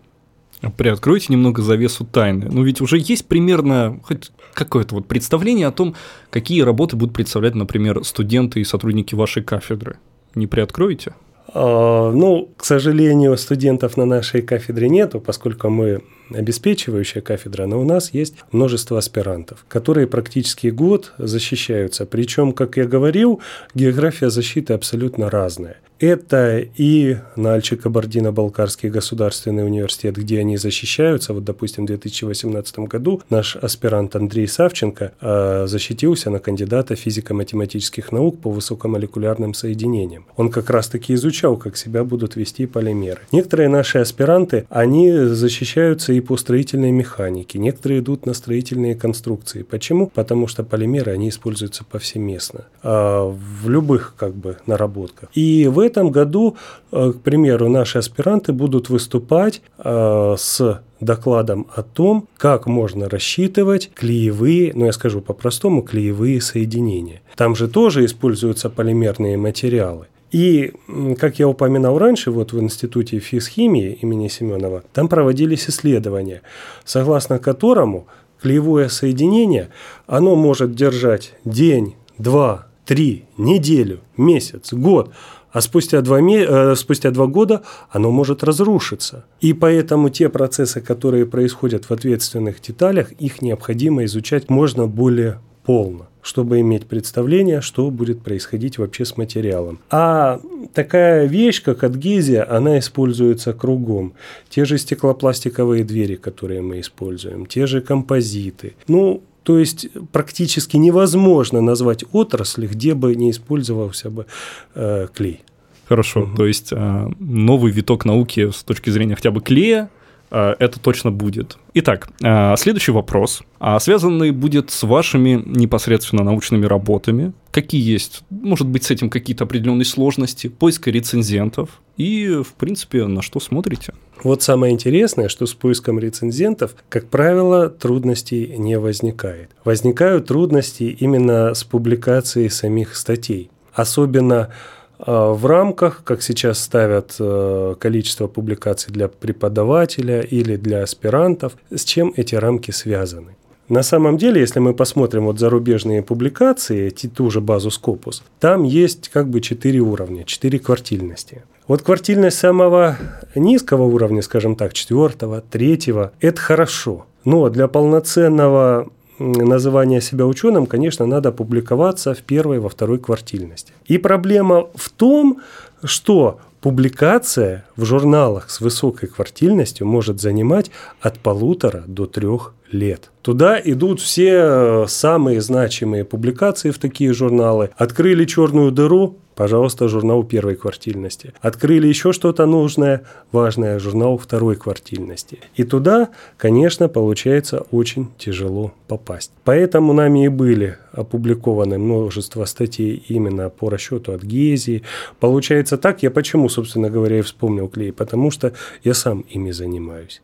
Приоткройте 0.76 1.32
немного 1.32 1.62
завесу 1.62 2.04
тайны. 2.04 2.48
Ну 2.50 2.64
ведь 2.64 2.80
уже 2.80 2.98
есть 2.98 3.26
примерно 3.26 4.00
хоть 4.02 4.32
какое-то 4.54 4.96
вот 4.96 5.06
представление 5.06 5.68
о 5.68 5.72
том, 5.72 5.94
какие 6.30 6.62
работы 6.62 6.96
будут 6.96 7.14
представлять, 7.14 7.54
например, 7.54 8.04
студенты 8.04 8.60
и 8.60 8.64
сотрудники 8.64 9.14
вашей 9.14 9.44
кафедры. 9.44 9.98
Не 10.34 10.48
приоткроете? 10.48 11.14
А, 11.48 12.12
ну, 12.12 12.50
к 12.56 12.64
сожалению, 12.64 13.36
студентов 13.36 13.96
на 13.96 14.04
нашей 14.04 14.42
кафедре 14.42 14.88
нету, 14.88 15.20
поскольку 15.20 15.68
мы 15.70 16.02
обеспечивающая 16.30 17.22
кафедра, 17.22 17.66
но 17.66 17.80
у 17.80 17.84
нас 17.84 18.12
есть 18.12 18.34
множество 18.52 18.98
аспирантов, 18.98 19.64
которые 19.68 20.06
практически 20.06 20.68
год 20.68 21.12
защищаются. 21.18 22.06
Причем, 22.06 22.52
как 22.52 22.76
я 22.76 22.84
говорил, 22.84 23.40
география 23.74 24.30
защиты 24.30 24.74
абсолютно 24.74 25.30
разная. 25.30 25.76
Это 26.00 26.58
и 26.76 27.16
Нальчик-Кабардино-Балкарский 27.34 28.88
государственный 28.88 29.66
университет, 29.66 30.16
где 30.16 30.38
они 30.38 30.56
защищаются. 30.56 31.32
Вот, 31.32 31.44
допустим, 31.44 31.84
в 31.84 31.86
2018 31.88 32.78
году 32.80 33.20
наш 33.30 33.56
аспирант 33.56 34.14
Андрей 34.14 34.46
Савченко 34.46 35.12
э, 35.20 35.64
защитился 35.66 36.30
на 36.30 36.38
кандидата 36.38 36.94
физико-математических 36.94 38.12
наук 38.12 38.40
по 38.40 38.50
высокомолекулярным 38.50 39.54
соединениям. 39.54 40.24
Он 40.36 40.50
как 40.50 40.70
раз-таки 40.70 41.14
изучал, 41.14 41.56
как 41.56 41.76
себя 41.76 42.04
будут 42.04 42.36
вести 42.36 42.66
полимеры. 42.66 43.22
Некоторые 43.32 43.68
наши 43.68 43.98
аспиранты, 43.98 44.66
они 44.70 45.12
защищаются 45.12 46.12
и 46.18 46.20
по 46.20 46.36
строительной 46.36 46.90
механике. 46.90 47.58
Некоторые 47.58 48.00
идут 48.00 48.26
на 48.26 48.34
строительные 48.34 48.94
конструкции. 48.94 49.62
Почему? 49.62 50.08
Потому 50.08 50.46
что 50.46 50.64
полимеры, 50.64 51.12
они 51.12 51.28
используются 51.28 51.84
повсеместно. 51.84 52.64
Э, 52.82 53.32
в 53.62 53.68
любых 53.68 54.14
как 54.16 54.34
бы 54.34 54.58
наработках. 54.66 55.30
И 55.34 55.66
в 55.66 55.78
этом 55.78 56.10
году, 56.10 56.56
э, 56.92 57.12
к 57.12 57.20
примеру, 57.20 57.68
наши 57.68 57.98
аспиранты 57.98 58.52
будут 58.52 58.90
выступать 58.90 59.62
э, 59.78 60.34
с 60.38 60.82
докладом 61.00 61.66
о 61.74 61.82
том, 61.82 62.28
как 62.36 62.66
можно 62.66 63.08
рассчитывать 63.08 63.90
клеевые, 63.94 64.72
ну 64.74 64.86
я 64.86 64.92
скажу 64.92 65.20
по-простому, 65.20 65.82
клеевые 65.82 66.40
соединения. 66.40 67.22
Там 67.36 67.54
же 67.54 67.68
тоже 67.68 68.04
используются 68.04 68.68
полимерные 68.68 69.36
материалы. 69.36 70.06
И, 70.30 70.72
как 71.18 71.38
я 71.38 71.48
упоминал 71.48 71.98
раньше, 71.98 72.30
вот 72.30 72.52
в 72.52 72.60
Институте 72.60 73.18
физхимии 73.18 73.98
имени 74.02 74.28
Семенова, 74.28 74.84
там 74.92 75.08
проводились 75.08 75.68
исследования, 75.68 76.42
согласно 76.84 77.38
которому 77.38 78.06
клеевое 78.40 78.88
соединение, 78.88 79.70
оно 80.06 80.36
может 80.36 80.74
держать 80.74 81.34
день, 81.44 81.96
два, 82.18 82.66
три, 82.84 83.24
неделю, 83.36 84.00
месяц, 84.16 84.72
год– 84.72 85.12
а 85.50 85.60
спустя 85.60 86.02
два, 86.02 86.20
э, 86.20 86.74
спустя 86.76 87.10
два 87.10 87.26
года 87.26 87.62
оно 87.90 88.10
может 88.10 88.44
разрушиться. 88.44 89.24
И 89.40 89.52
поэтому 89.52 90.10
те 90.10 90.28
процессы, 90.28 90.80
которые 90.80 91.26
происходят 91.26 91.86
в 91.86 91.90
ответственных 91.90 92.60
деталях, 92.60 93.12
их 93.12 93.40
необходимо 93.42 94.04
изучать 94.04 94.50
можно 94.50 94.86
более 94.86 95.40
полно 95.68 96.08
чтобы 96.20 96.60
иметь 96.60 96.84
представление, 96.86 97.62
что 97.62 97.90
будет 97.90 98.22
происходить 98.22 98.76
вообще 98.76 99.06
с 99.06 99.16
материалом. 99.16 99.78
А 99.90 100.40
такая 100.74 101.26
вещь, 101.26 101.62
как 101.62 101.84
адгезия, 101.84 102.46
она 102.56 102.78
используется 102.78 103.54
кругом. 103.54 104.12
Те 104.50 104.66
же 104.66 104.76
стеклопластиковые 104.76 105.84
двери, 105.84 106.16
которые 106.16 106.60
мы 106.60 106.80
используем, 106.80 107.46
те 107.46 107.66
же 107.66 107.80
композиты. 107.80 108.74
Ну, 108.88 109.22
то 109.42 109.58
есть 109.58 109.88
практически 110.12 110.76
невозможно 110.76 111.62
назвать 111.62 112.04
отрасль, 112.12 112.66
где 112.66 112.92
бы 112.92 113.14
не 113.14 113.30
использовался 113.30 114.10
бы 114.10 114.26
э, 114.74 115.06
клей. 115.14 115.40
Хорошо, 115.86 116.24
угу. 116.24 116.36
то 116.36 116.46
есть 116.46 116.72
э, 116.72 117.10
новый 117.18 117.72
виток 117.72 118.04
науки 118.04 118.50
с 118.50 118.62
точки 118.64 118.90
зрения 118.90 119.14
хотя 119.14 119.30
бы 119.30 119.40
клея, 119.40 119.88
это 120.30 120.80
точно 120.80 121.10
будет. 121.10 121.58
Итак, 121.74 122.08
э, 122.22 122.56
следующий 122.56 122.92
вопрос, 122.92 123.42
а 123.58 123.78
связанный 123.80 124.30
будет 124.30 124.70
с 124.70 124.82
вашими 124.82 125.42
непосредственно 125.46 126.24
научными 126.24 126.66
работами. 126.66 127.32
Какие 127.50 127.82
есть, 127.82 128.22
может 128.30 128.66
быть, 128.66 128.84
с 128.84 128.90
этим 128.90 129.10
какие-то 129.10 129.44
определенные 129.44 129.84
сложности, 129.84 130.48
поиска 130.48 130.90
рецензентов 130.90 131.80
и, 131.96 132.42
в 132.44 132.54
принципе, 132.54 133.06
на 133.06 133.22
что 133.22 133.40
смотрите? 133.40 133.94
Вот 134.22 134.42
самое 134.42 134.72
интересное, 134.72 135.28
что 135.28 135.46
с 135.46 135.54
поиском 135.54 135.98
рецензентов, 135.98 136.74
как 136.88 137.08
правило, 137.08 137.68
трудностей 137.68 138.54
не 138.58 138.78
возникает. 138.78 139.50
Возникают 139.64 140.26
трудности 140.26 140.84
именно 140.84 141.54
с 141.54 141.64
публикацией 141.64 142.50
самих 142.50 142.96
статей. 142.96 143.50
Особенно 143.72 144.50
в 144.98 145.46
рамках, 145.46 146.02
как 146.04 146.22
сейчас 146.22 146.58
ставят 146.58 147.16
э, 147.20 147.74
количество 147.78 148.26
публикаций 148.26 148.92
для 148.92 149.08
преподавателя 149.08 150.20
или 150.20 150.56
для 150.56 150.82
аспирантов, 150.82 151.56
с 151.70 151.84
чем 151.84 152.12
эти 152.16 152.34
рамки 152.34 152.72
связаны. 152.72 153.36
На 153.68 153.82
самом 153.82 154.16
деле, 154.16 154.40
если 154.40 154.60
мы 154.60 154.72
посмотрим 154.72 155.26
вот 155.26 155.38
зарубежные 155.38 156.02
публикации, 156.02 156.88
ту 156.90 157.30
же 157.30 157.40
базу 157.40 157.68
Scopus, 157.68 158.22
там 158.40 158.64
есть 158.64 159.10
как 159.10 159.28
бы 159.28 159.40
четыре 159.40 159.80
уровня, 159.80 160.24
четыре 160.24 160.58
квартильности. 160.58 161.42
Вот 161.66 161.82
квартильность 161.82 162.38
самого 162.38 162.96
низкого 163.34 163.82
уровня, 163.82 164.22
скажем 164.22 164.56
так, 164.56 164.72
четвертого, 164.72 165.42
третьего, 165.42 166.12
это 166.20 166.40
хорошо. 166.40 167.04
Но 167.26 167.50
для 167.50 167.68
полноценного 167.68 168.88
называния 169.18 170.00
себя 170.00 170.26
ученым, 170.26 170.66
конечно, 170.66 171.06
надо 171.06 171.32
публиковаться 171.32 172.14
в 172.14 172.18
первой, 172.18 172.58
во 172.58 172.68
второй 172.68 172.98
квартильности. 172.98 173.72
И 173.86 173.98
проблема 173.98 174.68
в 174.74 174.90
том, 174.90 175.40
что 175.84 176.40
публикация 176.60 177.64
в 177.76 177.84
журналах 177.84 178.50
с 178.50 178.60
высокой 178.60 179.08
квартильностью 179.08 179.86
может 179.86 180.20
занимать 180.20 180.70
от 181.00 181.18
полутора 181.18 181.84
до 181.86 182.06
трех 182.06 182.54
лет. 182.72 183.10
Туда 183.22 183.60
идут 183.62 184.00
все 184.00 184.86
самые 184.88 185.40
значимые 185.40 186.04
публикации 186.04 186.70
в 186.70 186.78
такие 186.78 187.12
журналы. 187.12 187.70
Открыли 187.76 188.24
черную 188.24 188.72
дыру, 188.72 189.16
Пожалуйста, 189.38 189.86
журнал 189.86 190.24
первой 190.24 190.56
квартильности. 190.56 191.32
Открыли 191.40 191.86
еще 191.86 192.12
что-то 192.12 192.44
нужное, 192.44 193.04
важное, 193.30 193.78
журнал 193.78 194.18
второй 194.18 194.56
квартильности. 194.56 195.38
И 195.54 195.62
туда, 195.62 196.08
конечно, 196.36 196.88
получается 196.88 197.64
очень 197.70 198.08
тяжело 198.18 198.72
попасть. 198.88 199.30
Поэтому 199.44 199.92
нами 199.92 200.24
и 200.24 200.28
были 200.28 200.78
опубликованы 200.90 201.78
множество 201.78 202.46
статей 202.46 203.00
именно 203.06 203.48
по 203.48 203.70
расчету 203.70 204.12
от 204.12 204.24
Гези. 204.24 204.82
Получается 205.20 205.78
так, 205.78 206.02
я 206.02 206.10
почему, 206.10 206.48
собственно 206.48 206.90
говоря, 206.90 207.20
и 207.20 207.22
вспомнил 207.22 207.68
клей, 207.68 207.92
потому 207.92 208.32
что 208.32 208.54
я 208.82 208.92
сам 208.92 209.20
ими 209.20 209.52
занимаюсь. 209.52 210.20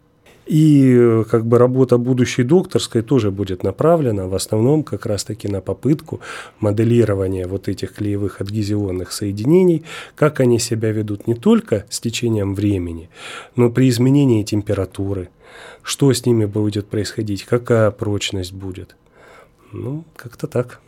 И 0.47 1.23
как 1.31 1.47
бы 1.47 1.59
работа 1.59 1.97
будущей 1.97 2.43
докторской 2.43 3.03
тоже 3.03 3.31
будет 3.31 3.63
направлена 3.63 4.27
в 4.27 4.35
основном 4.35 4.83
как 4.83 5.07
раз-таки 5.07 5.49
на 5.49 5.61
попытку 5.61 6.21
моделирования 6.61 7.47
вот 7.47 7.69
этих 7.69 7.95
клеевых 7.95 8.41
адгезионных 8.41 9.13
соединений, 9.13 9.85
как 10.15 10.41
они 10.41 10.59
себя 10.59 10.93
ведут 10.93 11.27
не 11.27 11.35
только 11.35 11.87
с 11.89 12.01
течением 12.01 12.55
времени, 12.55 13.09
но 13.57 13.71
при 13.71 13.89
изменении 13.89 14.43
температуры, 14.43 15.31
что 15.83 16.13
с 16.13 16.27
ними 16.27 16.45
будет 16.45 16.89
происходить, 16.89 17.45
какая 17.45 17.91
прочность 17.91 18.53
будет. 18.53 18.97
Ну, 19.73 20.05
как-то 20.17 20.47
так. 20.47 20.81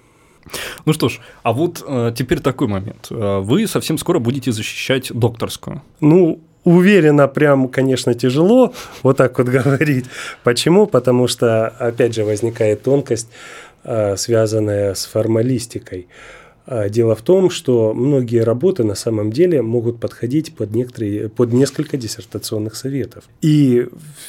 Ну 0.85 0.93
что 0.93 1.09
ж, 1.09 1.21
а 1.43 1.53
вот 1.53 1.85
э, 1.87 2.13
теперь 2.17 2.41
такой 2.41 2.69
момент. 2.69 3.09
Э, 3.11 3.41
вы 3.41 3.67
совсем 3.67 3.99
скоро 3.99 4.19
будете 4.19 4.53
защищать 4.53 5.13
докторскую. 5.13 5.83
Ну, 6.01 6.41
уверенно 6.67 7.29
прям, 7.29 7.69
конечно, 7.69 8.13
тяжело 8.13 8.75
вот 9.03 9.17
так 9.17 9.39
вот 9.39 9.49
говорить. 9.49 10.07
Почему? 10.43 10.87
Потому 10.87 11.29
что, 11.29 11.69
опять 11.69 12.15
же, 12.15 12.25
возникает 12.25 12.83
тонкость, 12.83 13.29
э, 13.85 14.17
связанная 14.17 14.95
с 14.95 15.07
формалистикой. 15.07 16.09
Э, 16.67 16.91
дело 16.91 17.15
в 17.15 17.23
том, 17.23 17.51
что 17.51 17.95
многие 17.95 18.43
работы 18.43 18.83
на 18.83 18.97
самом 18.97 19.31
деле 19.31 19.63
могут 19.63 20.01
подходить 20.01 20.57
под, 20.57 20.75
некоторые, 20.75 21.29
под 21.29 21.53
несколько 21.53 21.97
диссертационных 21.97 22.75
советов. 22.75 23.25
И 23.43 23.87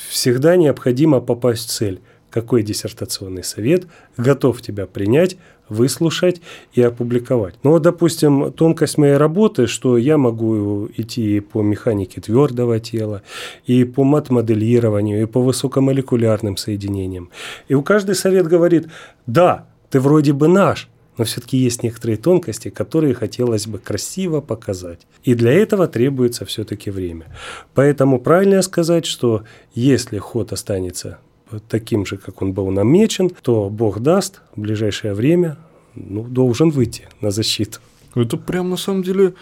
всегда 0.09 0.55
необходимо 0.55 1.19
попасть 1.19 1.67
в 1.67 1.71
цель 1.71 1.99
какой 2.29 2.61
диссертационный 2.61 3.43
совет 3.43 3.87
готов 4.17 4.61
тебя 4.61 4.85
принять, 4.85 5.37
выслушать 5.69 6.41
и 6.73 6.81
опубликовать. 6.81 7.55
Ну 7.63 7.71
вот, 7.71 7.81
допустим, 7.81 8.51
тонкость 8.51 8.97
моей 8.97 9.17
работы, 9.17 9.67
что 9.67 9.97
я 9.97 10.17
могу 10.17 10.89
идти 10.95 11.39
по 11.39 11.61
механике 11.61 12.21
твердого 12.21 12.79
тела, 12.79 13.21
и 13.65 13.83
по 13.83 14.03
мат-моделированию, 14.03 15.21
и 15.21 15.25
по 15.25 15.41
высокомолекулярным 15.41 16.57
соединениям. 16.57 17.29
И 17.67 17.73
у 17.73 17.81
каждый 17.81 18.15
совет 18.15 18.47
говорит, 18.47 18.87
да, 19.25 19.67
ты 19.89 19.99
вроде 19.99 20.33
бы 20.33 20.47
наш, 20.47 20.89
но 21.17 21.23
все-таки 21.23 21.57
есть 21.57 21.83
некоторые 21.83 22.17
тонкости, 22.17 22.69
которые 22.69 23.13
хотелось 23.13 23.67
бы 23.67 23.79
красиво 23.79 24.41
показать. 24.41 25.07
И 25.23 25.33
для 25.33 25.51
этого 25.51 25.87
требуется 25.87 26.45
все-таки 26.45 26.91
время. 26.91 27.25
Поэтому 27.73 28.19
правильно 28.19 28.61
сказать, 28.61 29.05
что 29.05 29.43
если 29.73 30.19
ход 30.19 30.53
останется 30.53 31.19
таким 31.67 32.05
же, 32.05 32.17
как 32.17 32.41
он 32.41 32.53
был 32.53 32.69
намечен, 32.71 33.29
то 33.29 33.69
Бог 33.69 33.99
даст 33.99 34.41
в 34.55 34.61
ближайшее 34.61 35.13
время 35.13 35.57
ну, 35.95 36.23
должен 36.23 36.69
выйти 36.69 37.07
на 37.21 37.31
защиту. 37.31 37.79
Это 38.15 38.37
прям 38.37 38.69
на 38.69 38.77
самом 38.77 39.03
деле 39.03 39.33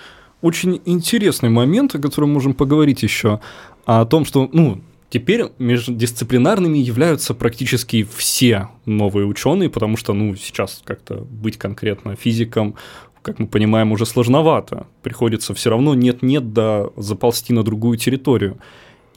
очень 0.42 0.82
интересный 0.86 1.50
момент, 1.50 1.96
о 1.96 2.00
котором 2.00 2.34
можем 2.34 2.54
поговорить 2.54 3.04
еще, 3.04 3.40
о 3.86 4.06
том, 4.06 4.26
что, 4.26 4.50
ну, 4.52 4.82
Теперь 5.08 5.46
междисциплинарными 5.60 6.78
являются 6.78 7.34
практически 7.34 8.06
все 8.18 8.70
новые 8.86 9.26
ученые, 9.28 9.70
потому 9.70 9.96
что, 9.96 10.12
ну, 10.14 10.36
сейчас 10.36 10.82
как-то 10.84 11.16
быть 11.16 11.58
конкретно 11.58 12.18
физиком, 12.18 12.76
как 13.22 13.40
мы 13.40 13.48
понимаем, 13.48 13.92
уже 13.92 14.06
сложновато. 14.06 14.88
Приходится 15.04 15.54
все 15.54 15.70
равно 15.70 15.96
нет-нет 15.96 16.52
да 16.52 16.88
заползти 16.98 17.54
на 17.54 17.64
другую 17.64 17.98
территорию. 17.98 18.58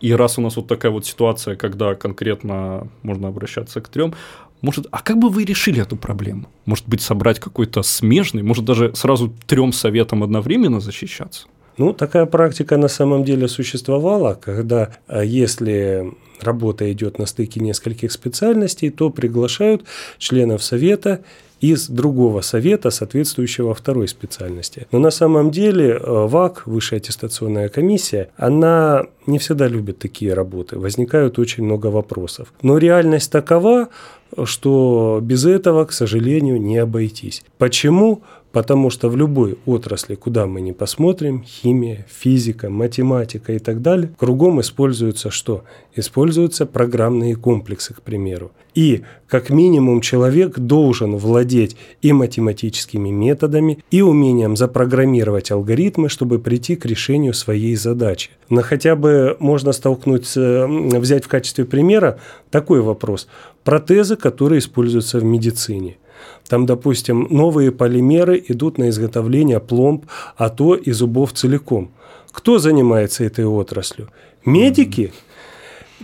И 0.01 0.13
раз 0.13 0.39
у 0.39 0.41
нас 0.41 0.57
вот 0.57 0.67
такая 0.67 0.93
вот 0.93 1.07
ситуация, 1.07 1.57
когда 1.57 1.95
конкретно 1.95 2.89
можно 3.03 3.29
обращаться 3.29 3.81
к 3.81 3.89
трем, 3.89 4.15
может, 4.61 4.87
а 4.91 5.03
как 5.03 5.19
бы 5.19 5.29
вы 5.29 5.45
решили 5.45 5.81
эту 5.81 5.97
проблему? 5.97 6.49
Может 6.67 6.89
быть, 6.89 7.01
собрать 7.01 7.39
какой-то 7.39 7.83
смежный, 7.83 8.43
может 8.43 8.65
даже 8.65 8.95
сразу 8.95 9.33
трем 9.47 9.73
советам 9.73 10.23
одновременно 10.23 10.81
защищаться? 10.81 11.47
Ну, 11.77 11.93
такая 11.93 12.27
практика 12.27 12.77
на 12.77 12.89
самом 12.89 13.23
деле 13.23 13.47
существовала, 13.47 14.35
когда 14.35 14.91
а, 15.07 15.23
если 15.23 16.13
работа 16.41 16.91
идет 16.93 17.19
на 17.19 17.27
стыке 17.27 17.61
нескольких 17.61 18.11
специальностей, 18.11 18.91
то 18.91 19.11
приглашают 19.11 19.85
членов 20.19 20.63
совета 20.65 21.21
из 21.61 21.89
другого 21.89 22.41
совета, 22.41 22.91
соответствующего 22.91 23.75
второй 23.75 24.09
специальности. 24.09 24.87
Но 24.93 24.99
на 24.99 25.11
самом 25.11 25.51
деле 25.51 25.91
э, 25.91 26.01
ВАК, 26.05 26.63
Высшая 26.67 26.97
аттестационная 26.97 27.69
комиссия, 27.69 28.31
она 28.37 29.05
не 29.27 29.39
всегда 29.39 29.69
любит 29.69 29.99
такие 29.99 30.35
работы. 30.35 30.79
Возникают 30.79 31.39
очень 31.39 31.65
много 31.65 31.89
вопросов. 31.89 32.53
Но 32.63 32.79
реальность 32.79 33.33
такова, 33.33 33.89
что 34.45 35.21
без 35.23 35.47
этого, 35.47 35.85
к 35.85 35.93
сожалению, 35.93 36.61
не 36.61 36.79
обойтись. 36.79 37.43
Почему? 37.59 38.23
Потому 38.59 38.91
что 38.91 39.09
в 39.09 39.17
любой 39.17 39.57
отрасли, 39.67 40.17
куда 40.17 40.49
мы 40.49 40.61
ни 40.61 40.73
посмотрим, 40.73 41.45
химия, 41.45 42.05
физика, 42.11 42.69
математика 42.69 43.53
и 43.53 43.61
так 43.61 43.83
далее, 43.83 44.13
кругом 44.19 44.61
используются 44.61 45.31
что? 45.31 45.63
Используются 45.95 46.67
программные 46.67 47.37
комплексы, 47.37 47.95
к 47.95 48.03
примеру. 48.03 48.51
И 48.75 49.03
как 49.29 49.51
минимум 49.51 50.01
человек 50.01 50.59
должен 50.59 51.15
владеть 51.15 51.77
и 52.03 52.13
математическими 52.13 53.11
методами, 53.11 53.79
и 53.93 54.03
умением 54.03 54.57
запрограммировать 54.57 55.53
алгоритмы, 55.53 56.09
чтобы 56.09 56.41
прийти 56.41 56.75
к 56.75 56.85
решению 56.85 57.35
своей 57.35 57.77
задачи. 57.77 58.31
Но 58.49 58.63
хотя 58.63 58.97
бы 58.97 59.37
можно 59.39 59.71
столкнуться, 59.71 60.67
взять 60.67 61.25
в 61.25 61.29
качестве 61.29 61.65
примера 61.65 62.19
такой 62.51 62.81
вопрос. 62.81 63.29
Протезы, 63.63 64.17
которые 64.17 64.59
используются 64.59 65.21
в 65.21 65.25
медицине– 65.25 65.97
там, 66.49 66.67
допустим, 66.67 67.27
новые 67.31 67.71
полимеры 67.71 68.43
идут 68.49 68.79
на 68.79 68.89
изготовление 68.89 69.61
пломб, 69.61 70.07
а 70.37 70.49
то 70.49 70.75
и 70.75 70.93
зубов 70.93 71.33
целиком. 71.33 71.91
Кто 72.33 72.59
занимается 72.59 73.25
этой 73.25 73.45
отраслью? 73.45 74.09
Медики? 74.45 75.13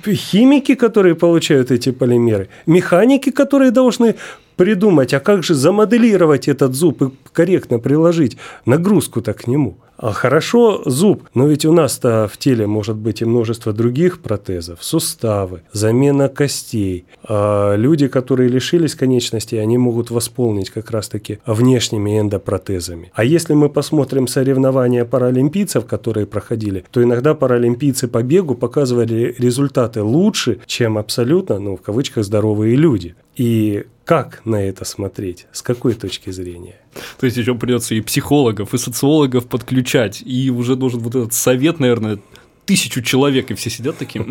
Химики, 0.05 0.75
которые 0.75 1.15
получают 1.15 1.71
эти 1.71 1.93
полимеры? 1.93 2.49
Механики, 2.67 3.31
которые 3.31 3.71
должны 3.71 4.17
придумать, 4.57 5.15
а 5.15 5.21
как 5.21 5.43
же 5.43 5.55
замоделировать 5.55 6.49
этот 6.49 6.75
зуб 6.75 7.03
и 7.03 7.11
корректно 7.33 7.79
приложить 7.79 8.37
нагрузку-то 8.67 9.33
к 9.33 9.47
нему? 9.47 9.77
А 9.97 10.13
хорошо 10.13 10.83
зуб, 10.87 11.29
но 11.35 11.47
ведь 11.47 11.65
у 11.65 11.73
нас-то 11.73 12.29
в 12.31 12.37
теле 12.37 12.67
может 12.67 12.97
быть 12.97 13.23
и 13.23 13.25
множество 13.25 13.73
других 13.73 14.21
протезов, 14.21 14.83
суставы, 14.83 15.63
замена 15.73 16.29
костей. 16.29 17.07
А 17.23 17.75
люди, 17.77 18.09
которые 18.09 18.49
лишились 18.49 18.95
конечностей, 18.95 19.59
они 19.59 19.79
могут 19.79 20.11
восполнить 20.11 20.71
как 20.71 20.91
раз-таки 20.91 21.39
внешними 21.47 22.19
эндопротезами. 22.21 23.13
А 23.15 23.25
если 23.25 23.55
мы 23.55 23.69
посмотрим 23.69 24.27
соревнования 24.27 25.05
паралимпийцев, 25.05 25.87
которые 25.87 26.27
проходили, 26.27 26.85
то 26.91 27.03
иногда 27.03 27.35
паралимпийцы 27.35 28.09
по 28.09 28.23
бегу 28.23 28.55
показывали 28.55 29.35
результаты 29.39 30.03
лучше, 30.03 30.59
чем 30.67 30.99
абсолютно, 30.99 31.59
ну, 31.59 31.77
в 31.77 31.83
кавычках, 31.83 32.25
здоровые 32.25 32.77
люди. 32.77 33.15
И 33.37 33.85
как 34.05 34.43
на 34.45 34.57
это 34.57 34.85
смотреть? 34.85 35.47
С 35.53 35.63
какой 35.63 35.95
точки 35.95 36.31
зрения? 36.31 36.77
То 37.19 37.27
есть 37.27 37.37
еще 37.37 37.55
придется 37.55 37.95
и 37.95 38.01
психологов, 38.01 38.75
и 38.75 38.79
социологов 38.79 39.47
подключать, 39.47 40.23
и 40.25 40.51
уже 40.51 40.77
должен 40.77 41.01
вот 41.01 41.15
этот 41.15 41.33
совет, 41.33 41.81
наверное, 41.81 42.19
тысячу 42.67 43.03
человек, 43.03 43.51
и 43.51 43.55
все 43.55 43.71
сидят 43.71 43.99
такие, 43.99 44.25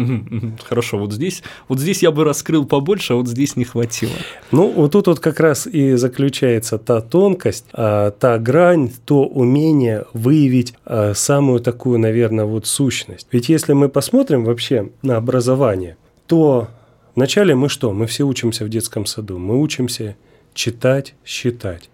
хорошо, 0.64 0.98
вот 0.98 1.14
здесь, 1.14 1.44
вот 1.68 1.80
здесь 1.80 2.02
я 2.02 2.12
бы 2.12 2.24
раскрыл 2.24 2.66
побольше, 2.66 3.14
а 3.14 3.16
вот 3.16 3.28
здесь 3.28 3.56
не 3.56 3.64
хватило. 3.64 4.14
Ну, 4.52 4.72
вот 4.72 4.92
тут 4.92 5.08
вот 5.08 5.20
как 5.20 5.40
раз 5.40 5.68
и 5.68 5.96
заключается 5.96 6.78
та 6.78 7.02
тонкость, 7.02 7.66
а, 7.74 8.12
та 8.12 8.38
грань, 8.40 8.92
то 9.06 9.24
умение 9.24 10.06
выявить 10.14 10.74
а, 10.86 11.14
самую 11.14 11.60
такую, 11.60 12.00
наверное, 12.00 12.46
вот 12.46 12.66
сущность. 12.66 13.28
Ведь 13.32 13.50
если 13.50 13.74
мы 13.74 13.90
посмотрим 13.90 14.46
вообще 14.46 14.90
на 15.02 15.18
образование, 15.18 15.98
то 16.28 16.70
Вначале 17.16 17.56
мы 17.56 17.70
что? 17.70 17.92
Мы 17.94 18.08
все 18.08 18.24
учимся 18.24 18.66
в 18.66 18.70
детском 18.70 19.06
саду. 19.06 19.38
Мы 19.38 19.60
учимся 19.60 20.16
читать, 20.54 21.16
считать. 21.26 21.90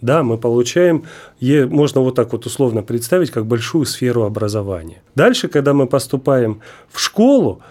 Да, 0.00 0.22
мы 0.22 0.38
получаем, 0.38 1.04
можно 1.40 2.00
вот 2.00 2.14
так 2.14 2.32
вот 2.32 2.46
условно 2.46 2.82
представить, 2.82 3.30
как 3.30 3.46
большую 3.46 3.86
сферу 3.86 4.24
образования. 4.24 5.02
Дальше, 5.14 5.48
когда 5.48 5.72
мы 5.72 5.86
поступаем 5.86 6.60
в 6.90 6.98
школу, 6.98 7.62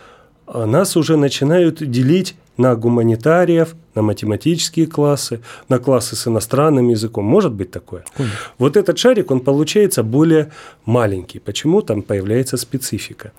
а, 0.47 0.65
нас 0.65 0.95
уже 0.95 1.17
начинают 1.17 1.83
делить 1.83 2.35
на 2.57 2.75
гуманитариев, 2.75 3.75
на 3.95 4.01
математические 4.01 4.87
классы, 4.87 5.41
на 5.69 5.79
классы 5.79 6.15
с 6.15 6.27
иностранным 6.27 6.89
языком. 6.89 7.25
Может 7.25 7.53
быть 7.53 7.71
такое? 7.71 8.03
Конечно. 8.15 8.37
Вот 8.57 8.77
этот 8.77 8.97
шарик, 8.97 9.31
он 9.31 9.39
получается 9.39 10.03
более 10.03 10.51
маленький. 10.85 11.39
Почему? 11.39 11.81
Там 11.81 12.01
появляется 12.01 12.57
специфика. 12.57 13.31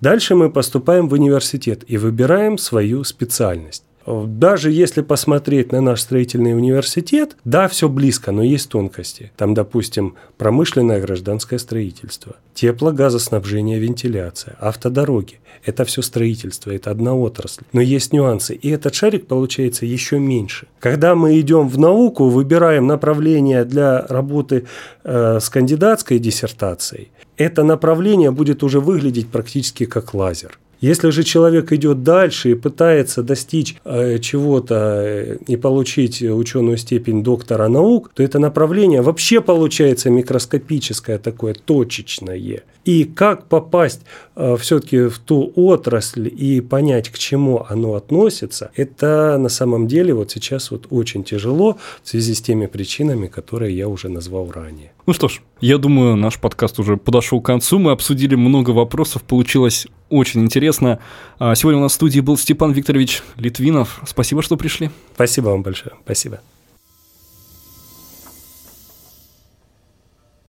Дальше 0.00 0.34
мы 0.34 0.50
поступаем 0.50 1.08
в 1.08 1.12
университет 1.12 1.84
и 1.88 1.98
выбираем 1.98 2.58
свою 2.58 3.04
специальность. 3.04 3.84
Даже 4.06 4.70
если 4.70 5.02
посмотреть 5.02 5.72
на 5.72 5.80
наш 5.80 6.00
строительный 6.00 6.54
университет, 6.54 7.36
да, 7.44 7.68
все 7.68 7.88
близко, 7.88 8.32
но 8.32 8.42
есть 8.42 8.70
тонкости. 8.70 9.30
Там, 9.36 9.54
допустим, 9.54 10.14
промышленное 10.38 11.00
гражданское 11.00 11.58
строительство, 11.58 12.36
тепло-газоснабжение, 12.54 13.78
вентиляция, 13.78 14.56
автодороги. 14.58 15.40
Это 15.64 15.84
все 15.84 16.00
строительство, 16.00 16.70
это 16.70 16.90
одна 16.90 17.14
отрасль. 17.14 17.62
Но 17.72 17.80
есть 17.80 18.12
нюансы, 18.12 18.54
и 18.54 18.70
этот 18.70 18.94
шарик 18.94 19.26
получается 19.26 19.84
еще 19.84 20.18
меньше. 20.18 20.66
Когда 20.78 21.14
мы 21.14 21.38
идем 21.38 21.68
в 21.68 21.78
науку, 21.78 22.30
выбираем 22.30 22.86
направление 22.86 23.64
для 23.64 24.06
работы 24.06 24.66
э, 25.04 25.38
с 25.40 25.48
кандидатской 25.50 26.18
диссертацией, 26.18 27.10
это 27.36 27.62
направление 27.62 28.30
будет 28.30 28.62
уже 28.62 28.80
выглядеть 28.80 29.28
практически 29.28 29.84
как 29.84 30.14
лазер. 30.14 30.58
Если 30.80 31.10
же 31.10 31.24
человек 31.24 31.72
идет 31.72 32.02
дальше 32.02 32.52
и 32.52 32.54
пытается 32.54 33.22
достичь 33.22 33.76
э, 33.84 34.18
чего-то 34.18 35.02
э, 35.04 35.36
и 35.46 35.56
получить 35.56 36.22
ученую 36.22 36.78
степень 36.78 37.22
доктора 37.22 37.68
наук, 37.68 38.10
то 38.14 38.22
это 38.22 38.38
направление 38.38 39.02
вообще 39.02 39.42
получается 39.42 40.08
микроскопическое 40.08 41.18
такое, 41.18 41.54
точечное. 41.54 42.62
И 42.84 43.04
как 43.04 43.46
попасть 43.46 44.00
э, 44.36 44.56
все-таки 44.58 45.08
в 45.08 45.18
ту 45.18 45.52
отрасль 45.54 46.28
и 46.34 46.60
понять, 46.60 47.10
к 47.10 47.18
чему 47.18 47.66
оно 47.68 47.94
относится, 47.94 48.70
это 48.74 49.36
на 49.38 49.48
самом 49.48 49.86
деле 49.86 50.14
вот 50.14 50.30
сейчас 50.30 50.70
вот 50.70 50.86
очень 50.90 51.22
тяжело 51.24 51.78
в 52.02 52.08
связи 52.08 52.34
с 52.34 52.40
теми 52.40 52.66
причинами, 52.66 53.26
которые 53.26 53.76
я 53.76 53.88
уже 53.88 54.08
назвал 54.08 54.50
ранее. 54.50 54.92
Ну 55.06 55.12
что 55.12 55.28
ж, 55.28 55.40
я 55.60 55.76
думаю, 55.76 56.16
наш 56.16 56.38
подкаст 56.38 56.78
уже 56.78 56.96
подошел 56.96 57.40
к 57.40 57.46
концу. 57.46 57.78
Мы 57.78 57.90
обсудили 57.92 58.34
много 58.34 58.70
вопросов, 58.70 59.22
получилось 59.22 59.86
очень 60.08 60.42
интересно. 60.42 61.00
А 61.38 61.54
сегодня 61.54 61.80
у 61.80 61.82
нас 61.82 61.92
в 61.92 61.94
студии 61.96 62.20
был 62.20 62.36
Степан 62.36 62.72
Викторович 62.72 63.22
Литвинов. 63.36 64.00
Спасибо, 64.06 64.42
что 64.42 64.56
пришли. 64.56 64.90
Спасибо 65.14 65.48
вам 65.48 65.62
большое. 65.62 65.94
Спасибо. 66.04 66.40